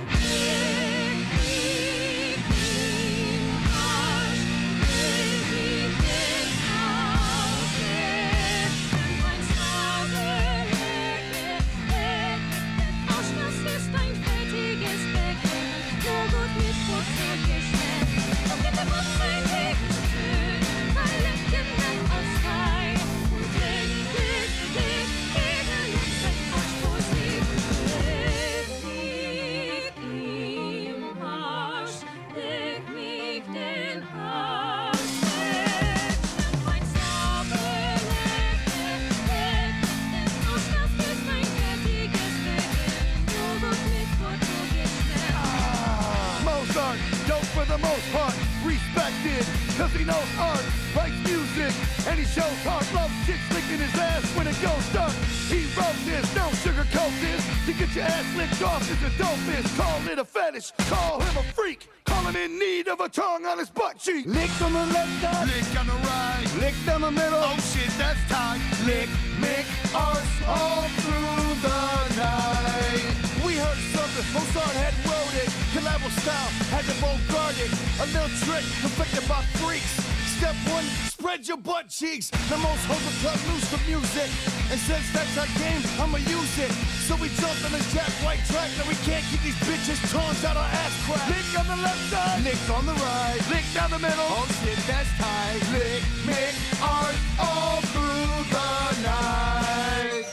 On 91.70 91.78
the 91.78 91.84
left 91.84 92.12
side, 92.12 92.44
lick 92.44 92.70
on 92.70 92.86
the 92.86 92.94
right, 92.94 93.40
lick 93.50 93.64
down 93.74 93.90
the 93.90 94.00
middle. 94.00 94.20
Oh 94.20 94.48
shit, 94.62 94.78
that's 94.86 95.10
tight. 95.18 95.62
Lick, 95.74 96.04
mick, 96.26 96.54
art, 96.82 97.16
all 97.40 97.82
through 97.94 98.44
the 98.54 99.02
night. 99.02 100.26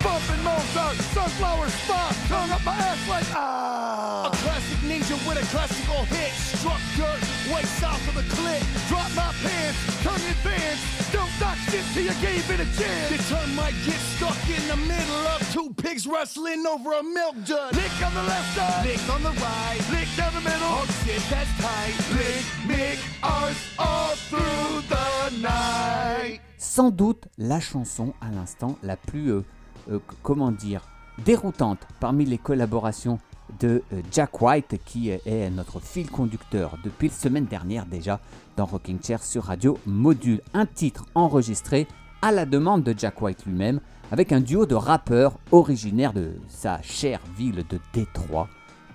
Bumping 0.00 0.42
Mozart, 0.44 0.96
sunflower 0.96 1.68
spot, 1.68 2.14
tongue 2.28 2.50
up 2.50 2.64
my 2.64 2.74
ass 2.74 3.08
like 3.08 3.26
ah. 3.34 4.30
A 4.32 4.36
classic 4.36 4.78
ninja 4.78 5.16
with 5.28 5.42
a 5.42 5.46
classical 5.52 6.04
hit, 6.06 6.32
struck 6.32 6.80
dirt 6.96 7.25
way 7.56 7.64
south 7.80 8.02
of 8.08 8.14
the 8.14 8.26
clit. 8.36 8.62
Drop 8.88 9.08
my 9.16 9.32
pants, 9.42 9.78
tongue 10.04 10.26
advance, 10.34 10.80
don't 11.12 11.32
knock 11.40 11.56
shit 11.70 11.84
till 11.94 12.04
you 12.04 12.16
gave 12.20 12.44
it 12.50 12.60
a 12.60 12.68
chance. 12.78 13.10
Your 13.10 13.24
tongue 13.32 13.54
might 13.54 13.76
get 13.84 14.00
stuck 14.14 14.40
in 14.56 14.62
the 14.68 14.76
middle 14.76 15.24
of 15.34 15.40
two 15.52 15.72
pigs 15.82 16.06
wrestling 16.06 16.64
over 16.66 16.92
a 16.92 17.02
milk 17.02 17.36
jug. 17.44 17.72
Lick 17.74 17.96
on 18.04 18.12
the 18.14 18.22
left 18.32 18.48
side, 18.56 18.84
lick 18.86 19.04
on 19.14 19.22
the 19.22 19.34
right, 19.40 19.80
lick 19.90 20.08
down 20.16 20.32
the 20.34 20.44
middle. 20.50 20.70
Oh 20.78 20.86
shit, 21.04 21.22
that's 21.30 21.52
tight. 21.64 21.96
Lick, 22.18 22.44
mick, 22.70 22.98
arse, 23.22 23.62
all 23.78 24.14
through 24.28 24.82
the 24.92 25.06
night. 25.40 26.40
sans 26.58 26.90
doute 26.90 27.28
la 27.38 27.60
chanson 27.60 28.12
à 28.20 28.30
l'instant 28.30 28.76
la 28.82 28.96
plus, 28.96 29.30
euh, 29.30 29.44
euh, 29.90 29.98
comment 30.22 30.52
dire, 30.52 30.82
déroutante 31.24 31.80
parmi 32.00 32.24
les 32.26 32.38
collaborations 32.38 33.18
de 33.60 33.82
euh, 33.92 34.00
Jack 34.12 34.40
White, 34.40 34.76
qui 34.84 35.10
est- 35.10 35.22
est 35.26 35.50
notre 35.50 35.80
fil 35.80 36.10
conducteur 36.10 36.76
depuis 36.84 37.08
la 37.08 37.14
semaine 37.14 37.46
dernière 37.46 37.86
déjà 37.86 38.20
dans 38.56 38.66
Rocking 38.66 38.98
Chair 39.02 39.22
sur 39.22 39.44
Radio 39.44 39.78
Module. 39.86 40.40
Un 40.54 40.66
titre 40.66 41.04
enregistré 41.14 41.86
à 42.22 42.32
la 42.32 42.46
demande 42.46 42.82
de 42.82 42.94
Jack 42.96 43.20
White 43.22 43.44
lui-même, 43.46 43.80
avec 44.12 44.32
un 44.32 44.40
duo 44.40 44.66
de 44.66 44.74
rappeurs 44.74 45.38
originaires 45.52 46.12
de 46.12 46.32
sa 46.48 46.80
chère 46.82 47.20
ville 47.36 47.64
de 47.68 47.78
Détroit, 47.92 48.48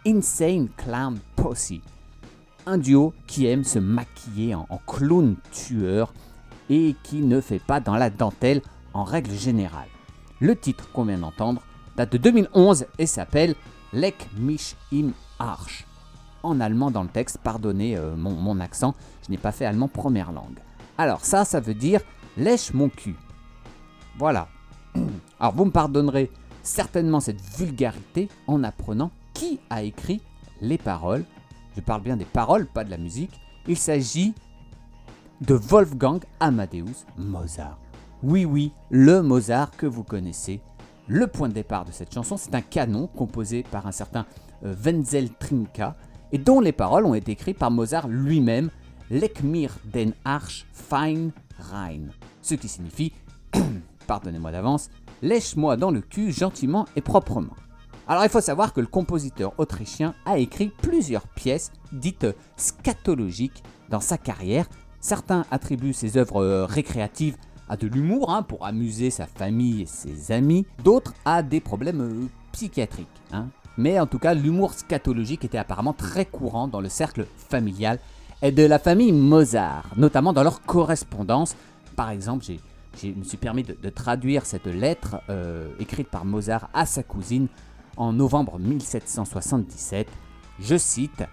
Insane 0.05 0.69
Clown 0.77 1.19
Posse 1.35 1.73
un 2.67 2.77
duo 2.77 3.13
qui 3.25 3.47
aime 3.47 3.63
se 3.63 3.79
maquiller 3.79 4.53
en, 4.53 4.67
en 4.69 4.77
clown 4.85 5.35
tueur 5.51 6.13
et 6.69 6.95
qui 7.01 7.21
ne 7.21 7.41
fait 7.41 7.57
pas 7.59 7.79
dans 7.79 7.95
la 7.95 8.11
dentelle 8.11 8.61
en 8.93 9.03
règle 9.03 9.31
générale. 9.31 9.87
Le 10.39 10.55
titre 10.55 10.87
qu'on 10.91 11.05
vient 11.05 11.17
d'entendre 11.17 11.63
date 11.97 12.11
de 12.11 12.17
2011 12.19 12.85
et 12.99 13.07
s'appelle 13.07 13.55
Leck 13.93 14.29
mich 14.37 14.75
im 14.91 15.13
Arsch. 15.39 15.85
En 16.43 16.59
allemand 16.59 16.91
dans 16.91 17.03
le 17.03 17.09
texte, 17.09 17.39
pardonnez 17.43 17.97
euh, 17.97 18.15
mon, 18.15 18.31
mon 18.31 18.59
accent, 18.59 18.95
je 19.25 19.31
n'ai 19.31 19.37
pas 19.37 19.51
fait 19.51 19.65
allemand 19.65 19.87
première 19.87 20.31
langue. 20.31 20.59
Alors 20.97 21.23
ça, 21.25 21.45
ça 21.45 21.59
veut 21.59 21.73
dire 21.73 22.01
lèche 22.37 22.73
mon 22.73 22.89
cul. 22.89 23.15
Voilà. 24.17 24.47
Alors 25.39 25.53
vous 25.53 25.65
me 25.65 25.71
pardonnerez 25.71 26.31
certainement 26.63 27.19
cette 27.19 27.41
vulgarité 27.57 28.29
en 28.47 28.63
apprenant 28.63 29.11
qui 29.33 29.59
a 29.69 29.83
écrit 29.83 30.21
les 30.61 30.77
paroles. 30.77 31.25
Je 31.75 31.81
parle 31.81 32.01
bien 32.01 32.17
des 32.17 32.25
paroles, 32.25 32.67
pas 32.67 32.83
de 32.83 32.89
la 32.89 32.97
musique. 32.97 33.39
Il 33.67 33.77
s'agit 33.77 34.33
de 35.41 35.55
Wolfgang 35.55 36.19
Amadeus 36.39 37.05
Mozart. 37.17 37.79
Oui, 38.23 38.45
oui, 38.45 38.71
le 38.91 39.21
Mozart 39.21 39.71
que 39.71 39.87
vous 39.87 40.03
connaissez. 40.03 40.61
Le 41.13 41.27
point 41.27 41.49
de 41.49 41.53
départ 41.53 41.83
de 41.83 41.91
cette 41.91 42.13
chanson, 42.13 42.37
c'est 42.37 42.55
un 42.55 42.61
canon 42.61 43.05
composé 43.05 43.63
par 43.69 43.85
un 43.85 43.91
certain 43.91 44.25
euh, 44.63 44.73
Wenzel 44.81 45.29
Trinka 45.29 45.97
et 46.31 46.37
dont 46.37 46.61
les 46.61 46.71
paroles 46.71 47.05
ont 47.05 47.13
été 47.13 47.33
écrites 47.33 47.57
par 47.57 47.69
Mozart 47.69 48.07
lui-même, 48.07 48.69
Leck 49.09 49.43
mir 49.43 49.77
den 49.83 50.13
Arsch 50.23 50.65
fein 50.71 51.31
rein. 51.59 52.03
Ce 52.41 52.55
qui 52.55 52.69
signifie, 52.69 53.11
pardonnez-moi 54.07 54.53
d'avance, 54.53 54.89
lèche-moi 55.21 55.75
dans 55.75 55.91
le 55.91 55.99
cul 55.99 56.31
gentiment 56.31 56.85
et 56.95 57.01
proprement. 57.01 57.57
Alors 58.07 58.23
il 58.23 58.29
faut 58.29 58.39
savoir 58.39 58.71
que 58.71 58.79
le 58.79 58.87
compositeur 58.87 59.51
autrichien 59.57 60.15
a 60.25 60.37
écrit 60.37 60.71
plusieurs 60.81 61.27
pièces 61.27 61.73
dites 61.91 62.27
scatologiques 62.55 63.63
dans 63.89 63.99
sa 63.99 64.17
carrière. 64.17 64.69
Certains 65.01 65.43
attribuent 65.51 65.91
ses 65.91 66.15
œuvres 66.15 66.41
euh, 66.41 66.65
récréatives 66.65 67.35
à 67.71 67.77
de 67.77 67.87
l'humour 67.87 68.29
hein, 68.31 68.43
pour 68.43 68.65
amuser 68.65 69.11
sa 69.11 69.25
famille 69.25 69.83
et 69.83 69.85
ses 69.85 70.33
amis, 70.33 70.65
d'autres 70.83 71.13
à 71.23 71.41
des 71.41 71.61
problèmes 71.61 72.01
euh, 72.01 72.27
psychiatriques. 72.51 73.07
hein. 73.31 73.47
Mais 73.77 73.97
en 73.97 74.05
tout 74.07 74.19
cas, 74.19 74.33
l'humour 74.33 74.73
scatologique 74.73 75.45
était 75.45 75.57
apparemment 75.57 75.93
très 75.93 76.25
courant 76.25 76.67
dans 76.67 76.81
le 76.81 76.89
cercle 76.89 77.25
familial 77.49 77.97
et 78.41 78.51
de 78.51 78.63
la 78.63 78.77
famille 78.77 79.13
Mozart, 79.13 79.85
notamment 79.95 80.33
dans 80.33 80.43
leur 80.43 80.61
correspondance. 80.63 81.55
Par 81.95 82.09
exemple, 82.09 82.43
j'ai, 82.43 82.59
je 83.01 83.07
me 83.17 83.23
suis 83.23 83.37
permis 83.37 83.63
de, 83.63 83.77
de 83.81 83.89
traduire 83.89 84.45
cette 84.45 84.67
lettre 84.67 85.21
euh, 85.29 85.69
écrite 85.79 86.09
par 86.09 86.25
Mozart 86.25 86.69
à 86.73 86.85
sa 86.85 87.03
cousine 87.03 87.47
en 87.95 88.11
novembre 88.11 88.59
1777. 88.59 90.09
Je 90.59 90.75
cite 90.75 91.23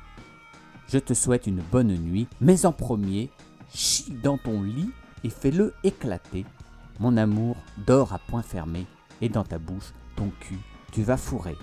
Je 0.88 0.98
te 0.98 1.14
souhaite 1.14 1.48
une 1.48 1.62
bonne 1.72 1.92
nuit, 1.96 2.29
mais 2.40 2.64
en 2.64 2.72
premier, 2.72 3.29
chie 3.74 4.12
dans 4.22 4.38
ton 4.38 4.62
lit 4.62 4.90
et 5.24 5.31
fais-le 5.31 5.74
éclater. 5.85 6.44
Mon 7.00 7.16
amour, 7.16 7.57
dors 7.87 8.12
à 8.12 8.18
point 8.18 8.42
fermé, 8.42 8.87
et 9.20 9.28
dans 9.28 9.44
ta 9.44 9.59
bouche, 9.59 9.92
ton 10.16 10.31
cul, 10.40 10.59
tu 10.92 11.02
vas 11.02 11.16
fourrer. 11.16 11.57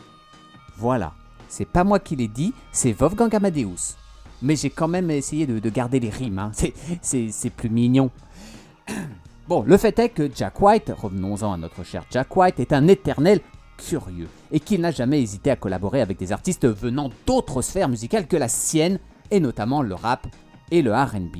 Voilà, 0.78 1.14
c'est 1.48 1.66
pas 1.66 1.84
moi 1.84 2.00
qui 2.00 2.16
l'ai 2.16 2.28
dit, 2.28 2.54
c'est 2.72 2.94
Wolfgang 2.94 3.34
Amadeus. 3.36 3.96
Mais 4.42 4.56
j'ai 4.56 4.70
quand 4.70 4.88
même 4.88 5.10
essayé 5.12 5.48
de, 5.48 5.60
de 5.60 5.70
garder 5.70 6.00
les 6.00 6.10
rimes, 6.10 6.40
hein. 6.40 6.52
c'est 7.02 7.50
plus 7.50 7.70
mignon. 7.70 8.12
Bon, 9.48 9.62
le 9.62 9.78
fait 9.78 10.00
est 10.00 10.10
que 10.10 10.28
Jack 10.34 10.60
White, 10.60 10.92
revenons-en 10.98 11.54
à 11.54 11.58
notre 11.58 11.84
cher 11.84 12.04
Jack 12.10 12.36
White, 12.36 12.60
est 12.60 12.74
un 12.74 12.88
éternel 12.88 13.42
curieux 13.78 14.28
et 14.52 14.60
qu'il 14.60 14.82
n'a 14.82 14.90
jamais 14.90 15.22
hésité 15.22 15.52
à 15.52 15.56
collaborer 15.56 16.02
avec 16.02 16.18
des 16.18 16.32
artistes 16.32 16.68
venant 16.68 17.12
d'autres 17.28 17.62
sphères 17.62 17.90
musicales 17.90 18.26
que 18.26 18.38
la 18.38 18.48
sienne, 18.48 19.00
et 19.30 19.40
notamment 19.40 19.84
le 19.84 19.94
rap 19.94 20.26
et 20.72 20.82
le 20.82 20.96
RB. 20.96 21.38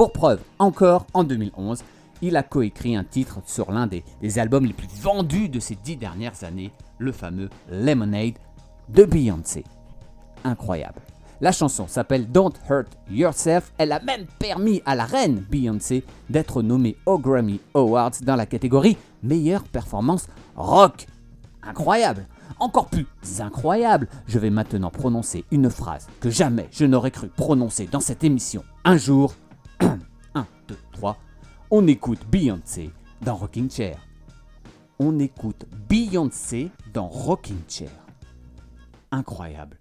Pour 0.00 0.12
preuve, 0.12 0.40
encore 0.58 1.04
en 1.12 1.24
2011, 1.24 1.84
il 2.22 2.38
a 2.38 2.42
coécrit 2.42 2.96
un 2.96 3.04
titre 3.04 3.40
sur 3.44 3.70
l'un 3.70 3.86
des, 3.86 4.02
albums 4.38 4.64
les 4.64 4.72
plus 4.72 4.88
vendus 4.98 5.50
de 5.50 5.60
ces 5.60 5.74
dix 5.74 5.98
dernières 5.98 6.42
années, 6.42 6.72
le 6.96 7.12
fameux 7.12 7.50
Lemonade 7.70 8.38
de 8.88 9.04
Beyoncé. 9.04 9.62
Incroyable. 10.42 11.02
La 11.42 11.52
chanson 11.52 11.86
s'appelle 11.86 12.32
Don't 12.32 12.54
Hurt 12.70 12.88
Yourself. 13.10 13.74
Elle 13.76 13.92
a 13.92 14.00
même 14.00 14.24
permis 14.38 14.80
à 14.86 14.94
la 14.94 15.04
reine 15.04 15.44
Beyoncé 15.50 16.02
d'être 16.30 16.62
nommée 16.62 16.96
aux 17.04 17.18
Grammy 17.18 17.60
Awards 17.74 18.22
dans 18.22 18.36
la 18.36 18.46
catégorie 18.46 18.96
meilleure 19.22 19.64
performance 19.64 20.28
rock. 20.56 21.08
Incroyable. 21.62 22.24
Encore 22.58 22.88
plus 22.88 23.06
incroyable, 23.40 24.08
je 24.26 24.38
vais 24.38 24.48
maintenant 24.48 24.90
prononcer 24.90 25.44
une 25.50 25.68
phrase 25.68 26.08
que 26.20 26.30
jamais 26.30 26.68
je 26.72 26.86
n'aurais 26.86 27.10
cru 27.10 27.28
prononcer 27.28 27.86
dans 27.86 28.00
cette 28.00 28.24
émission. 28.24 28.64
Un 28.84 28.96
jour, 28.96 29.34
1, 29.80 30.46
2, 30.68 30.76
3, 30.92 31.16
on 31.70 31.86
écoute 31.86 32.20
Beyoncé 32.30 32.90
dans 33.22 33.36
Rocking 33.36 33.70
Chair. 33.70 34.06
On 34.98 35.18
écoute 35.18 35.66
Beyoncé 35.88 36.70
dans 36.92 37.08
Rocking 37.08 37.60
Chair. 37.68 37.90
Incroyable. 39.10 39.79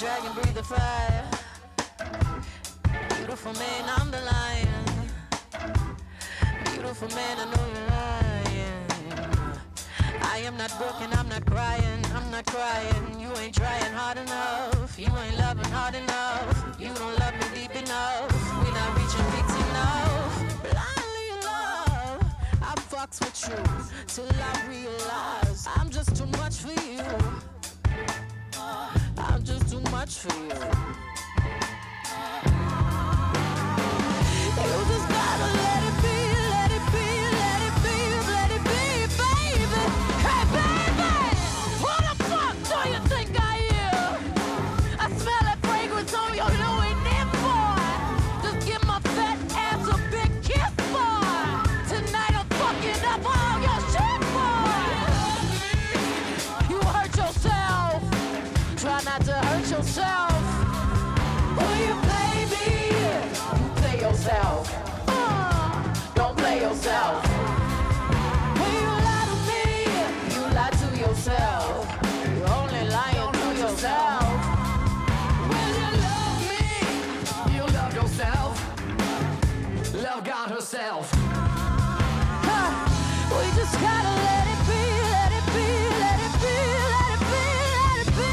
Dragon, 0.00 0.32
breathe 0.32 0.54
the 0.54 0.62
fire. 0.62 1.28
Beautiful 3.16 3.52
man, 3.52 3.84
I'm 3.98 4.10
the 4.10 4.22
lion. 4.32 4.84
Beautiful 6.72 7.08
man, 7.08 7.36
I 7.38 7.44
know 7.44 7.66
you're 7.74 7.88
lying. 7.98 8.86
I 10.22 10.38
am 10.38 10.56
not 10.56 10.72
broken, 10.78 11.12
I'm 11.12 11.28
not 11.28 11.44
crying, 11.44 12.02
I'm 12.14 12.30
not 12.30 12.46
crying. 12.46 13.20
You 13.20 13.28
ain't 13.42 13.54
trying 13.54 13.92
hard 13.92 14.16
enough. 14.16 14.98
You 14.98 15.12
ain't 15.18 15.36
loving 15.36 15.70
hard 15.70 15.94
enough. 15.94 16.76
You 16.80 16.94
don't 16.94 17.18
love 17.18 17.34
me 17.34 17.60
deep 17.60 17.76
enough. 17.76 18.32
We 18.64 18.70
not 18.72 18.96
reaching 18.96 19.26
peaks 19.32 19.54
enough. 19.68 20.32
Blindly 20.64 21.26
in 21.34 21.40
love, 21.44 22.24
I 22.62 22.74
fucks 22.88 23.20
with 23.20 23.38
you 23.50 23.60
till 24.06 24.32
I 24.50 24.66
realize 24.66 25.68
I'm 25.76 25.90
just 25.90 26.16
too 26.16 26.26
much 26.38 26.56
for 26.56 26.72
you. 26.88 27.49
I'm 29.72 29.84
just 29.84 29.86
too 29.86 29.90
much 29.92 30.18
for 30.18 30.36
you. 30.36 30.48
You 30.48 31.09
Herself. 80.70 81.10
Huh. 82.46 82.70
We 83.34 83.42
just 83.58 83.74
gotta 83.80 84.14
let 84.22 84.46
it 84.46 84.60
be, 84.70 84.82
let 85.10 85.34
it 85.34 85.46
be, 85.50 85.66
let 85.98 86.18
it 86.22 86.34
be, 86.38 86.54
let 86.94 87.10
it 87.10 87.22
be, 87.26 87.42
let 87.90 87.98
it 87.98 88.14
be. 88.14 88.30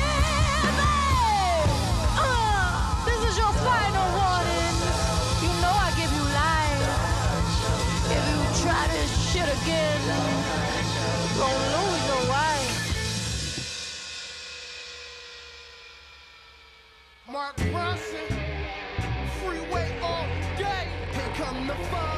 Uh, 2.13 2.93
this 3.09 3.21
is 3.25 3.33
your 3.41 3.53
final 3.65 4.05
warning. 4.13 4.77
You 5.41 5.49
know 5.65 5.73
I 5.73 5.89
give 5.97 6.13
you 6.13 6.25
life. 6.37 6.85
If 8.05 8.21
you 8.29 8.39
try 8.61 8.85
this 8.93 9.09
shit 9.33 9.49
again, 9.49 9.97
you 11.25 11.41
gon' 11.41 11.57
lose 11.73 12.03
your 12.05 12.23
wife. 12.29 12.69
Mark 17.31 17.57
Ronson, 17.73 18.29
freeway 19.41 19.89
all 20.03 20.29
day. 20.55 20.85
Here 21.13 21.33
come 21.35 21.65
the 21.65 21.73
fun. 21.73 22.16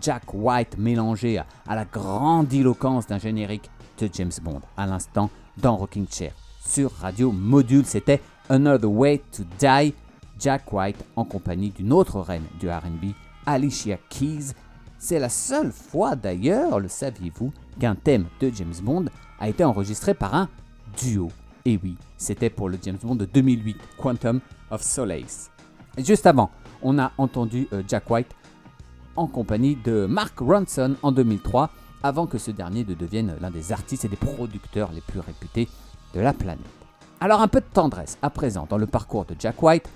Jack 0.00 0.32
White 0.32 0.78
mélangée 0.78 1.38
à, 1.38 1.74
la 1.74 1.84
grandiloquence 1.84 3.06
d'un 3.06 3.18
générique 3.18 3.70
de 3.98 4.08
James 4.12 4.32
Bond. 4.42 4.60
À 4.76 4.86
l'instant, 4.86 5.30
dans 5.58 5.76
Rocking 5.76 6.06
Chair. 6.10 6.32
Sur 6.64 6.92
Radio 6.92 7.32
Module, 7.32 7.84
c'était 7.84 8.20
Another 8.48 8.90
Way 8.90 9.22
to 9.32 9.42
Die, 9.58 9.94
Jack 10.38 10.72
White 10.72 11.04
en 11.16 11.24
compagnie 11.24 11.70
d'une 11.70 11.92
autre 11.92 12.20
reine 12.20 12.44
du 12.58 12.68
RB, 12.68 13.12
Alicia 13.46 13.98
Keys. 14.08 14.52
C'est 14.98 15.18
la 15.18 15.28
seule 15.28 15.72
fois 15.72 16.16
d'ailleurs, 16.16 16.80
le 16.80 16.88
saviez-vous, 16.88 17.52
qu'un 17.78 17.94
thème 17.94 18.26
de 18.40 18.50
James 18.54 18.74
Bond 18.82 19.06
a 19.38 19.48
été 19.48 19.64
enregistré 19.64 20.14
par 20.14 20.34
un 20.34 20.48
duo. 20.98 21.30
Et 21.64 21.78
oui, 21.82 21.96
c'était 22.16 22.50
pour 22.50 22.68
le 22.68 22.78
James 22.82 22.98
Bond 23.02 23.16
de 23.16 23.24
2008, 23.24 23.76
Quantum 23.98 24.40
of 24.70 24.82
Solace. 24.82 25.50
Juste 25.98 26.26
avant, 26.26 26.50
on 26.82 26.98
a 26.98 27.12
entendu 27.18 27.68
euh, 27.72 27.82
Jack 27.86 28.08
White 28.08 28.34
en 29.16 29.26
compagnie 29.26 29.76
de 29.76 30.06
Mark 30.06 30.38
Ronson 30.38 30.96
en 31.02 31.12
2003, 31.12 31.70
avant 32.02 32.26
que 32.26 32.38
ce 32.38 32.50
dernier 32.50 32.84
ne 32.84 32.94
devienne 32.94 33.36
l'un 33.40 33.50
des 33.50 33.72
artistes 33.72 34.04
et 34.04 34.08
des 34.08 34.16
producteurs 34.16 34.92
les 34.92 35.00
plus 35.00 35.20
réputés 35.20 35.68
de 36.14 36.20
la 36.20 36.32
planète. 36.32 36.64
Alors 37.20 37.42
un 37.42 37.48
peu 37.48 37.60
de 37.60 37.66
tendresse 37.72 38.18
à 38.22 38.30
présent 38.30 38.66
dans 38.68 38.78
le 38.78 38.86
parcours 38.86 39.26
de 39.26 39.36
Jack 39.38 39.62
White. 39.62 39.88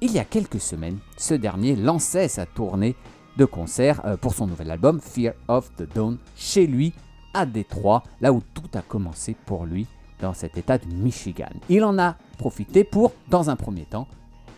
Il 0.00 0.12
y 0.12 0.18
a 0.18 0.24
quelques 0.24 0.60
semaines, 0.60 0.98
ce 1.16 1.34
dernier 1.34 1.74
lançait 1.74 2.28
sa 2.28 2.46
tournée 2.46 2.94
de 3.36 3.44
concert 3.44 4.00
euh, 4.04 4.16
pour 4.16 4.34
son 4.34 4.46
nouvel 4.46 4.70
album 4.70 5.00
Fear 5.00 5.34
of 5.48 5.74
the 5.76 5.92
Dawn 5.94 6.18
chez 6.36 6.66
lui 6.66 6.92
à 7.34 7.46
Détroit, 7.46 8.02
là 8.20 8.32
où 8.32 8.42
tout 8.54 8.70
a 8.74 8.82
commencé 8.82 9.36
pour 9.46 9.66
lui 9.66 9.86
dans 10.20 10.32
cet 10.32 10.56
état 10.56 10.78
du 10.78 10.88
Michigan. 10.88 11.50
Il 11.68 11.84
en 11.84 11.98
a 11.98 12.16
profité 12.38 12.84
pour, 12.84 13.12
dans 13.28 13.50
un 13.50 13.56
premier 13.56 13.84
temps, 13.84 14.06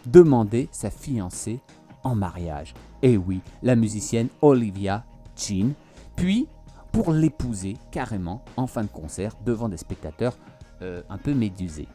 demander 0.06 0.68
sa 0.70 0.90
fiancée 0.90 1.60
en 2.08 2.14
mariage. 2.14 2.74
Et 3.02 3.16
oui, 3.16 3.40
la 3.62 3.76
musicienne 3.76 4.28
Olivia 4.42 5.04
Jean, 5.36 5.74
puis 6.16 6.48
pour 6.92 7.12
l'épouser 7.12 7.76
carrément 7.92 8.42
en 8.56 8.66
fin 8.66 8.82
de 8.82 8.88
concert 8.88 9.32
devant 9.44 9.68
des 9.68 9.76
spectateurs 9.76 10.36
euh, 10.82 11.02
un 11.08 11.18
peu 11.18 11.34
médusés. 11.34 11.88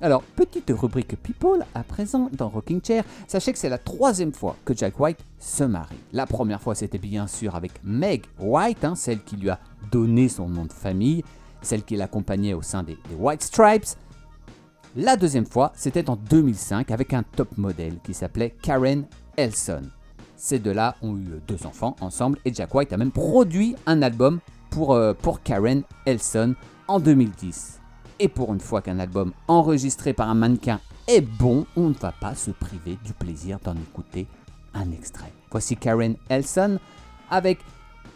Alors, 0.00 0.22
petite 0.22 0.72
rubrique 0.76 1.16
People 1.22 1.64
à 1.76 1.84
présent 1.84 2.28
dans 2.32 2.48
Rocking 2.48 2.80
Chair. 2.84 3.04
Sachez 3.28 3.52
que 3.52 3.58
c'est 3.58 3.68
la 3.68 3.78
troisième 3.78 4.32
fois 4.32 4.56
que 4.64 4.74
Jack 4.74 4.98
White 4.98 5.20
se 5.38 5.62
marie. 5.62 5.94
La 6.12 6.26
première 6.26 6.60
fois, 6.60 6.74
c'était 6.74 6.98
bien 6.98 7.28
sûr 7.28 7.54
avec 7.54 7.72
Meg 7.84 8.24
White, 8.40 8.84
hein, 8.84 8.96
celle 8.96 9.22
qui 9.22 9.36
lui 9.36 9.50
a 9.50 9.60
donné 9.92 10.28
son 10.28 10.48
nom 10.48 10.64
de 10.64 10.72
famille, 10.72 11.22
celle 11.60 11.84
qui 11.84 11.94
l'accompagnait 11.94 12.54
au 12.54 12.62
sein 12.62 12.82
des 12.82 12.98
White 13.16 13.42
Stripes. 13.42 13.96
La 14.96 15.16
deuxième 15.16 15.46
fois, 15.46 15.72
c'était 15.76 16.10
en 16.10 16.16
2005 16.16 16.90
avec 16.90 17.14
un 17.14 17.22
top 17.22 17.56
modèle 17.56 17.98
qui 18.02 18.12
s'appelait 18.12 18.50
Karen 18.50 19.06
Ces 20.36 20.58
deux-là 20.58 20.96
ont 21.02 21.16
eu 21.16 21.40
deux 21.46 21.66
enfants 21.66 21.96
ensemble 22.00 22.38
et 22.44 22.52
Jack 22.52 22.74
White 22.74 22.92
a 22.92 22.96
même 22.96 23.12
produit 23.12 23.76
un 23.86 24.02
album 24.02 24.40
pour, 24.70 24.94
euh, 24.94 25.14
Karen 25.44 25.82
Elson 26.06 26.54
en 26.88 26.98
2010. 26.98 27.80
Et 28.18 28.28
pour 28.28 28.52
une 28.52 28.60
fois 28.60 28.82
qu'un 28.82 28.98
album 28.98 29.32
enregistré 29.48 30.12
par 30.12 30.28
un 30.28 30.34
mannequin 30.34 30.80
est 31.08 31.20
bon, 31.20 31.66
on 31.76 31.88
ne 31.88 31.94
va 31.94 32.12
pas 32.12 32.34
se 32.34 32.50
priver 32.50 32.98
du 33.04 33.12
plaisir 33.12 33.58
d'en 33.64 33.74
écouter 33.74 34.26
un 34.74 34.90
extrait. 34.92 35.32
Voici 35.50 35.76
Karen 35.76 36.16
Elson 36.28 36.78
avec 37.30 37.58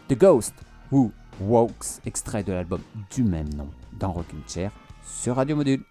The 0.07 0.17
Ghost 0.17 0.53
Who 0.91 1.11
Walks, 1.41 2.01
extrait 2.05 2.43
de 2.43 2.53
l'album 2.53 2.81
du 3.11 3.23
même 3.23 3.53
nom 3.53 3.69
dans 3.99 4.11
Rocking 4.11 4.41
Chair 4.47 4.71
sur 5.03 5.35
Radio 5.35 5.55
Module. 5.55 5.83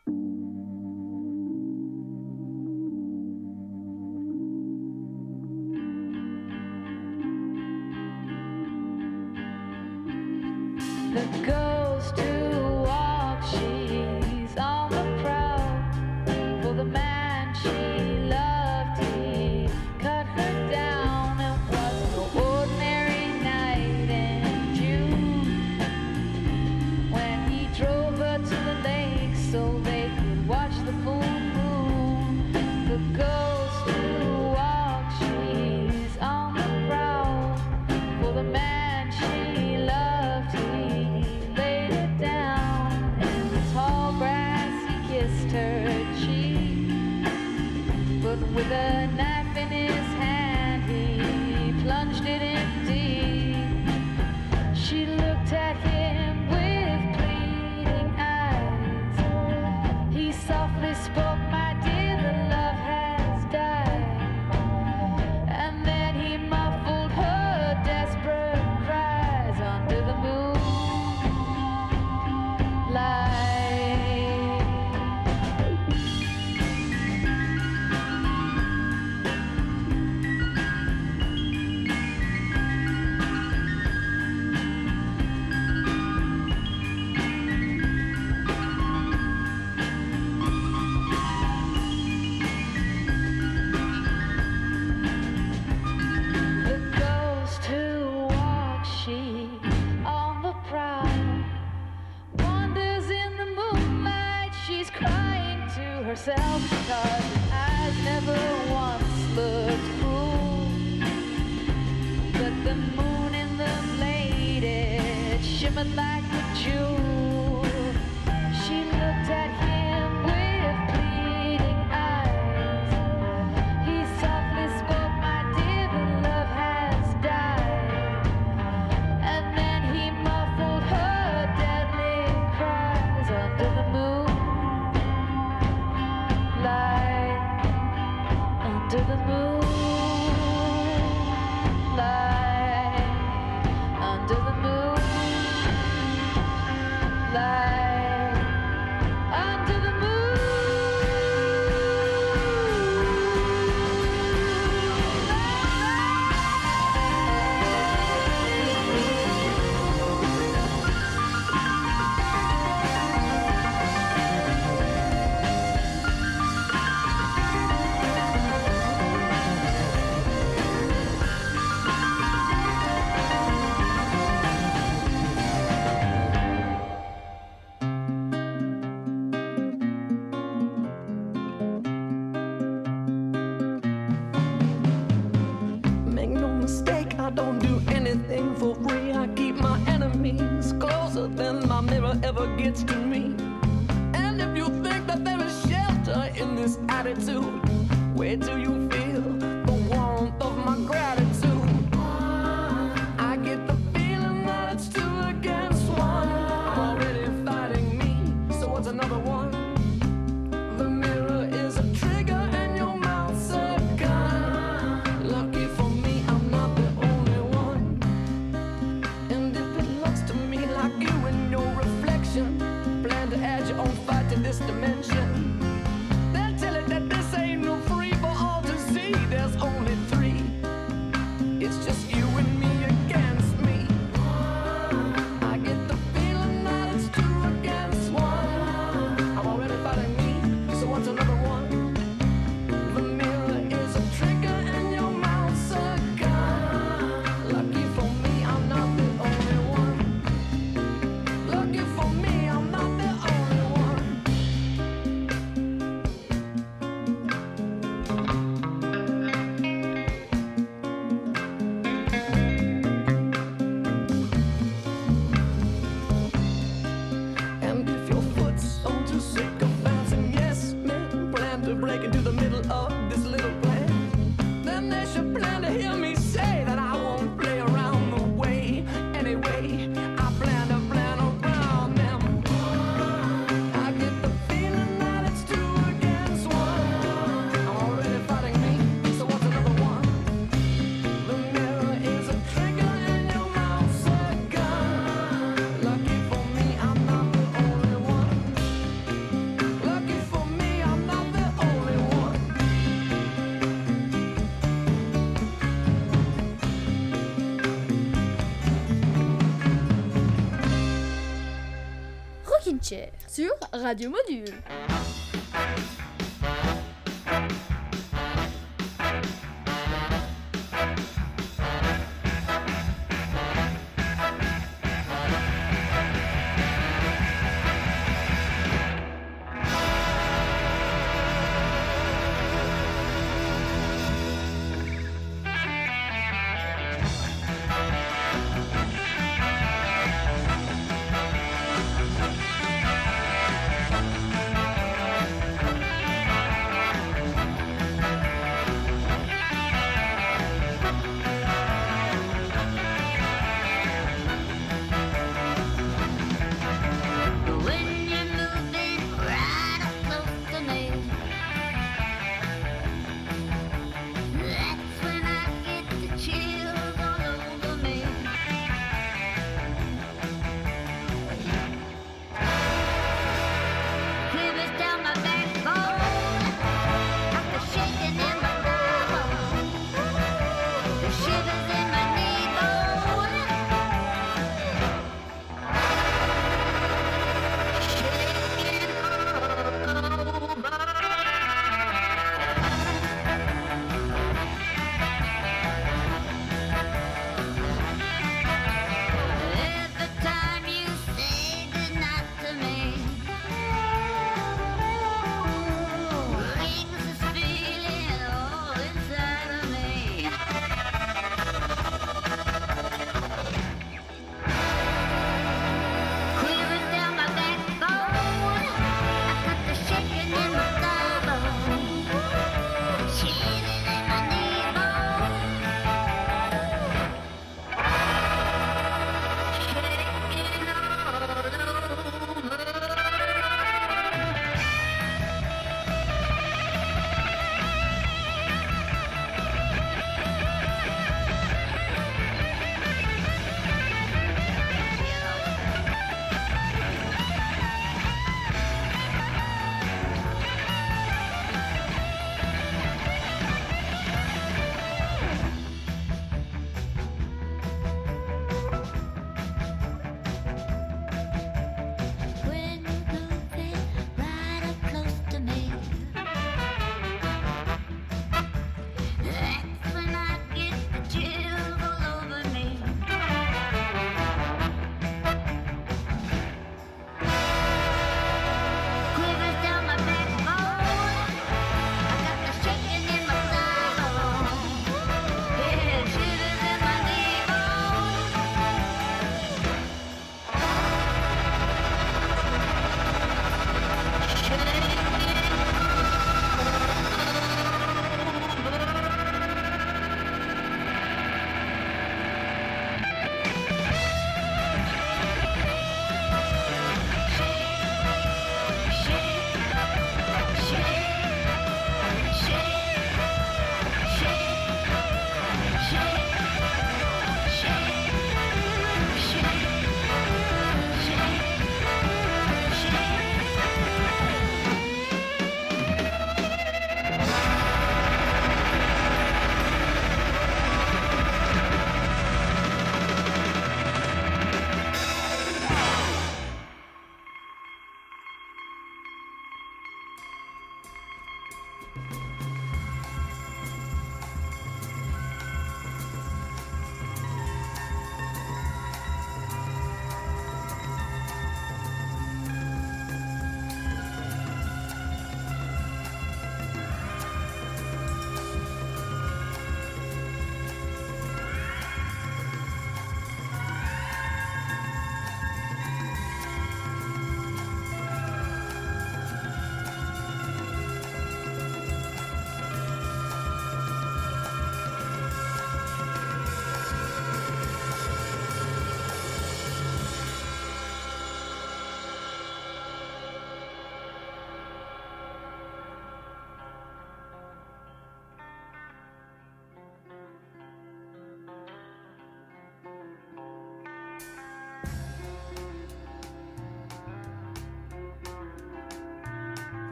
Radio 313.83 314.11
Module. 314.11 314.96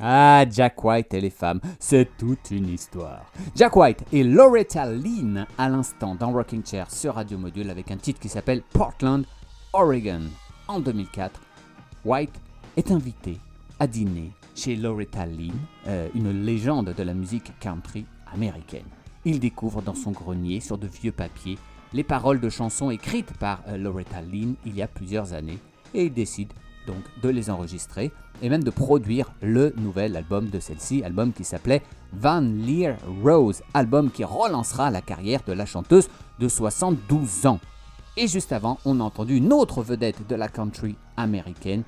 Ah, 0.00 0.44
Jack 0.50 0.82
White 0.82 1.14
et 1.14 1.20
les 1.20 1.30
femmes, 1.30 1.60
c'est 1.78 2.16
toute 2.18 2.50
une 2.50 2.68
histoire. 2.68 3.30
Jack 3.54 3.76
White 3.76 4.04
et 4.12 4.24
Loretta 4.24 4.86
Lynn 4.86 5.46
à 5.56 5.68
l'instant 5.68 6.16
dans 6.16 6.32
Rocking 6.32 6.66
Chair 6.66 6.90
sur 6.90 7.14
Radio 7.14 7.38
Module 7.38 7.70
avec 7.70 7.90
un 7.90 7.96
titre 7.96 8.18
qui 8.18 8.28
s'appelle 8.28 8.62
Portland, 8.72 9.24
Oregon. 9.72 10.22
En 10.66 10.80
2004, 10.80 11.40
White 12.04 12.40
est 12.76 12.90
invité 12.90 13.38
à 13.78 13.86
dîner 13.86 14.32
chez 14.56 14.74
Loretta 14.76 15.26
Lynn, 15.26 15.54
euh, 15.86 16.08
une 16.14 16.44
légende 16.44 16.92
de 16.96 17.02
la 17.02 17.14
musique 17.14 17.52
country 17.60 18.04
américaine. 18.32 18.86
Il 19.24 19.38
découvre 19.38 19.80
dans 19.80 19.94
son 19.94 20.10
grenier, 20.10 20.60
sur 20.60 20.76
de 20.76 20.86
vieux 20.86 21.12
papiers, 21.12 21.58
les 21.92 22.04
paroles 22.04 22.40
de 22.40 22.48
chansons 22.48 22.90
écrites 22.90 23.32
par 23.38 23.62
euh, 23.68 23.76
Loretta 23.76 24.20
Lynn 24.20 24.54
il 24.66 24.74
y 24.74 24.82
a 24.82 24.88
plusieurs 24.88 25.32
années 25.34 25.58
et 25.94 26.06
il 26.06 26.12
décide 26.12 26.52
donc 26.86 27.02
de 27.22 27.28
les 27.28 27.50
enregistrer 27.50 28.12
et 28.42 28.48
même 28.48 28.64
de 28.64 28.70
produire 28.70 29.32
le 29.42 29.72
nouvel 29.76 30.16
album 30.16 30.48
de 30.48 30.60
celle-ci, 30.60 31.02
album 31.04 31.32
qui 31.32 31.44
s'appelait 31.44 31.82
Van 32.12 32.40
Leer 32.40 32.96
Rose, 33.22 33.62
album 33.74 34.10
qui 34.10 34.24
relancera 34.24 34.90
la 34.90 35.00
carrière 35.00 35.40
de 35.46 35.52
la 35.52 35.66
chanteuse 35.66 36.08
de 36.38 36.48
72 36.48 37.46
ans. 37.46 37.60
Et 38.16 38.28
juste 38.28 38.52
avant, 38.52 38.78
on 38.84 39.00
a 39.00 39.02
entendu 39.02 39.36
une 39.36 39.52
autre 39.52 39.82
vedette 39.82 40.26
de 40.28 40.34
la 40.34 40.48
country 40.48 40.96
américaine 41.16 41.82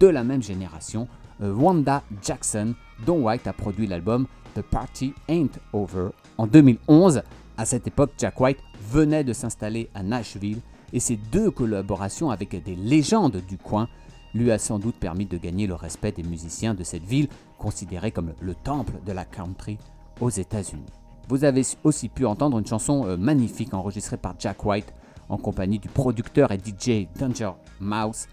de 0.00 0.06
la 0.06 0.24
même 0.24 0.42
génération, 0.42 1.08
euh, 1.42 1.52
Wanda 1.52 2.02
Jackson, 2.22 2.74
dont 3.04 3.20
White 3.22 3.46
a 3.46 3.52
produit 3.52 3.86
l'album 3.86 4.26
The 4.54 4.62
Party 4.62 5.14
Ain't 5.28 5.58
Over 5.72 6.10
en 6.36 6.46
2011. 6.46 7.22
À 7.56 7.64
cette 7.64 7.86
époque, 7.86 8.12
Jack 8.18 8.40
White 8.40 8.58
venait 8.90 9.24
de 9.24 9.32
s'installer 9.32 9.90
à 9.94 10.02
Nashville 10.02 10.60
et 10.92 11.00
ces 11.00 11.16
deux 11.16 11.50
collaborations 11.50 12.30
avec 12.30 12.62
des 12.62 12.76
légendes 12.76 13.42
du 13.46 13.58
coin 13.58 13.88
lui 14.34 14.50
a 14.50 14.58
sans 14.58 14.78
doute 14.78 14.96
permis 14.96 15.26
de 15.26 15.38
gagner 15.38 15.66
le 15.66 15.74
respect 15.74 16.12
des 16.12 16.22
musiciens 16.22 16.74
de 16.74 16.84
cette 16.84 17.04
ville, 17.04 17.28
considérée 17.58 18.12
comme 18.12 18.32
le 18.40 18.54
temple 18.54 18.94
de 19.04 19.12
la 19.12 19.24
country 19.24 19.78
aux 20.20 20.30
États-Unis. 20.30 20.86
Vous 21.28 21.44
avez 21.44 21.62
aussi 21.84 22.08
pu 22.08 22.24
entendre 22.24 22.58
une 22.58 22.66
chanson 22.66 23.06
euh, 23.06 23.16
magnifique 23.16 23.74
enregistrée 23.74 24.16
par 24.16 24.34
Jack 24.38 24.64
White 24.64 24.94
en 25.28 25.36
compagnie 25.36 25.78
du 25.78 25.88
producteur 25.88 26.52
et 26.52 26.58
DJ 26.58 27.06
Danger 27.18 27.52
Mouse 27.80 28.26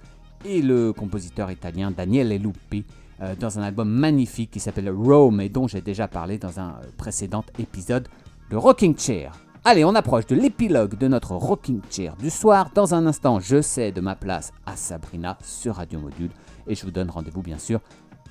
et 0.45 0.61
le 0.61 0.93
compositeur 0.93 1.51
italien 1.51 1.91
Daniele 1.91 2.37
Lupi 2.41 2.85
euh, 3.21 3.35
dans 3.35 3.59
un 3.59 3.63
album 3.63 3.89
magnifique 3.89 4.51
qui 4.51 4.59
s'appelle 4.59 4.89
Rome 4.89 5.41
et 5.41 5.49
dont 5.49 5.67
j'ai 5.67 5.81
déjà 5.81 6.07
parlé 6.07 6.37
dans 6.37 6.59
un 6.59 6.69
euh, 6.69 6.87
précédent 6.97 7.43
épisode 7.59 8.07
de 8.49 8.55
Rocking 8.55 8.97
Chair. 8.97 9.44
Allez, 9.67 9.83
on 9.83 9.95
approche 9.95 10.27
de 10.27 10.35
l'épilogue 10.35 10.95
de 10.95 11.07
notre 11.07 11.31
Rocking 11.31 11.81
Chair 11.89 12.15
du 12.17 12.29
soir. 12.29 12.69
Dans 12.75 12.93
un 12.93 13.07
instant, 13.07 13.39
je 13.39 13.63
cède 13.63 13.97
ma 13.97 14.15
place 14.15 14.53
à 14.67 14.75
Sabrina 14.75 15.39
sur 15.43 15.77
Radio 15.77 15.99
Module 15.99 16.29
et 16.67 16.75
je 16.75 16.85
vous 16.85 16.91
donne 16.91 17.09
rendez-vous 17.09 17.41
bien 17.41 17.57
sûr 17.57 17.79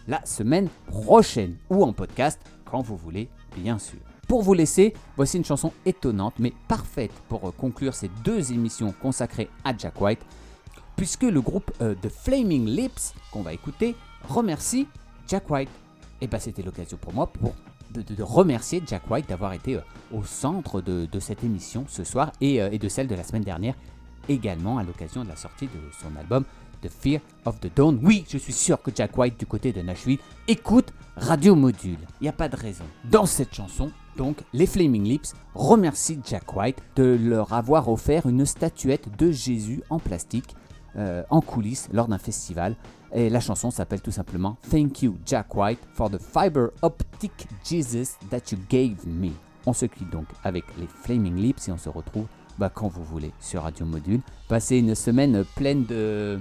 la 0.07 0.25
semaine 0.25 0.69
prochaine 0.87 1.57
ou 1.71 1.83
en 1.83 1.93
podcast 1.93 2.41
quand 2.71 2.83
vous 2.83 2.97
voulez, 2.97 3.29
bien 3.57 3.81
sûr. 3.81 3.99
Pour 4.29 4.43
vous 4.43 4.55
laisser, 4.55 4.95
voici 5.17 5.37
une 5.37 5.45
chanson 5.45 5.73
étonnante 5.85 6.35
mais 6.39 6.53
parfaite 6.69 7.11
pour 7.29 7.49
euh, 7.49 7.51
conclure 7.51 7.95
ces 7.95 8.13
deux 8.23 8.53
émissions 8.53 8.95
consacrées 9.03 9.51
à 9.65 9.77
Jack 9.77 10.01
White, 10.01 10.25
puisque 10.95 11.25
le 11.25 11.41
groupe 11.41 11.73
euh, 11.81 11.97
The 12.01 12.11
Flaming 12.11 12.67
Lips 12.67 13.13
qu'on 13.33 13.43
va 13.43 13.53
écouter 13.53 13.97
remercie 14.29 14.87
Jack 15.27 15.51
White. 15.51 15.71
Et 16.21 16.29
bah 16.29 16.39
c'était 16.39 16.63
l'occasion 16.63 16.97
pour 16.97 17.13
moi 17.13 17.27
pour 17.27 17.57
de, 18.01 18.23
remercier 18.23 18.83
Jack 18.87 19.11
White 19.11 19.29
d'avoir 19.29 19.53
été 19.53 19.77
euh, 19.77 19.81
au 20.13 20.25
centre 20.25 20.81
de, 20.81 21.07
de 21.07 21.21
cette 21.21 21.45
émission 21.45 21.85
ce 21.89 22.05
soir 22.05 22.33
et, 22.41 22.61
euh, 22.61 22.69
et 22.73 22.79
de 22.79 22.89
celle 22.89 23.07
de 23.07 23.15
la 23.15 23.25
semaine 23.25 23.45
dernière 23.45 23.75
également 24.29 24.79
à 24.79 24.83
l'occasion 24.83 25.25
de 25.25 25.29
la 25.29 25.37
sortie 25.37 25.67
de 25.67 25.81
son 26.01 26.17
album 26.19 26.45
The 26.83 26.89
Fear 26.89 27.21
of 27.45 27.61
the 27.61 27.71
Dawn. 27.75 27.99
Oui, 28.03 28.25
je 28.29 28.39
suis 28.39 28.53
sûr 28.53 28.81
que 28.83 28.91
Jack 28.95 29.17
White 29.17 29.39
du 29.39 29.47
côté 29.47 29.73
de 29.73 29.81
Nashville 29.81 30.19
écoute 30.49 30.93
Radio 31.17 31.55
Module. 31.55 31.99
Il 32.21 32.25
n'y 32.25 32.29
a 32.29 32.33
pas 32.33 32.49
de 32.49 32.57
raison. 32.57 32.85
Dans 33.11 33.27
cette 33.27 33.55
chanson, 33.55 33.91
donc, 34.17 34.39
les 34.53 34.67
Flaming 34.67 35.05
Lips 35.05 35.35
remercient 35.55 36.21
Jack 36.25 36.55
White 36.55 36.79
de 36.97 37.19
leur 37.21 37.53
avoir 37.53 37.89
offert 37.89 38.27
une 38.27 38.47
statuette 38.47 39.09
de 39.19 39.31
Jésus 39.31 39.83
en 39.91 39.99
plastique 39.99 40.55
euh, 40.97 41.23
en 41.31 41.41
coulisses 41.41 41.89
lors 41.93 42.09
d'un 42.09 42.19
festival. 42.19 42.77
Et 43.13 43.31
la 43.31 43.41
chanson 43.41 43.71
s'appelle 43.71 44.01
tout 44.01 44.11
simplement 44.11 44.57
Thank 44.71 45.03
you 45.03 45.17
Jack 45.25 45.55
White 45.55 45.81
for 45.95 46.11
the 46.11 46.19
fiber 46.19 46.71
optic 46.83 47.47
Jesus 47.65 48.19
that 48.31 48.53
you 48.53 48.59
gave 48.69 49.07
me. 49.07 49.31
On 49.67 49.73
se 49.73 49.87
quitte 49.87 50.11
donc 50.11 50.27
avec 50.43 50.65
les 50.79 50.87
Flaming 50.87 51.37
Lips 51.37 51.69
et 51.69 51.73
on 51.73 51.79
se 51.79 51.89
retrouve 51.89 52.27
bah, 52.59 52.71
quand 52.73 52.89
vous 52.89 53.05
voulez 53.05 53.33
sur 53.41 53.63
Radio 53.63 53.87
Module. 53.87 54.21
Passez 54.49 54.79
une 54.79 54.95
semaine 54.95 55.45
pleine 55.55 55.85
de 55.85 56.39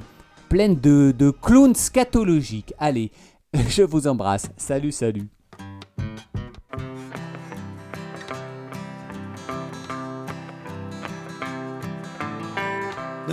pleine 0.50 0.76
de, 0.80 1.14
de 1.18 1.32
clowns 1.32 1.76
scatologiques. 1.76 2.74
Allez, 2.78 3.12
je 3.70 3.84
vous 3.84 4.08
embrasse. 4.08 4.50
Salut, 4.58 4.92
salut. 4.92 5.30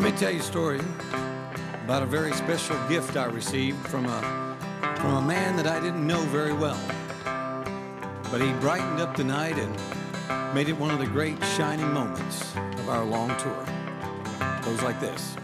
Let 0.01 0.15
me 0.15 0.19
tell 0.19 0.31
you 0.31 0.41
a 0.41 0.43
story 0.43 0.81
about 1.85 2.03
a 2.03 2.07
very 2.07 2.33
special 2.33 2.75
gift 2.89 3.19
I 3.19 3.27
received 3.27 3.87
from 3.89 4.07
a 4.07 4.57
from 4.97 5.17
a 5.17 5.21
man 5.21 5.57
that 5.57 5.67
I 5.67 5.79
didn't 5.79 6.07
know 6.07 6.21
very 6.21 6.55
well. 6.55 6.81
But 8.31 8.41
he 8.41 8.51
brightened 8.61 8.99
up 8.99 9.15
the 9.15 9.25
night 9.25 9.59
and 9.59 10.55
made 10.55 10.71
it 10.71 10.79
one 10.79 10.91
of 10.91 11.01
the 11.01 11.07
great 11.07 11.37
shining 11.55 11.93
moments 11.93 12.57
of 12.57 12.89
our 12.89 13.05
long 13.05 13.29
tour. 13.37 13.67
It 14.41 14.65
goes 14.65 14.81
like 14.81 14.99
this. 15.01 15.37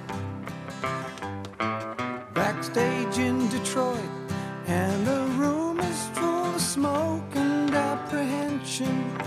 Backstage 2.32 3.18
in 3.18 3.50
Detroit, 3.50 4.08
and 4.68 5.06
the 5.06 5.20
room 5.36 5.80
is 5.80 6.08
full 6.14 6.54
of 6.54 6.62
smoke 6.62 7.30
and 7.34 7.74
apprehension. 7.74 9.25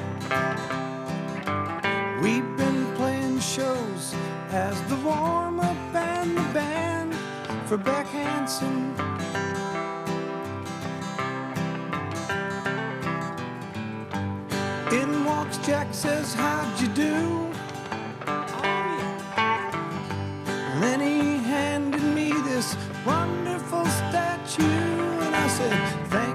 for 7.69 7.77
Beck 7.77 8.07
Hansen. 8.07 8.95
In 14.91 15.23
walks 15.23 15.57
Jack, 15.59 15.93
says, 15.93 16.33
How'd 16.33 16.81
you 16.81 16.87
do? 16.87 17.51
And 20.71 20.81
then 20.81 20.99
he 20.99 21.37
handed 21.43 22.01
me 22.01 22.31
this 22.31 22.75
wonderful 23.05 23.85
statue, 23.85 24.63
and 24.63 25.35
I 25.35 25.47
said, 25.47 26.07
Thank 26.07 26.28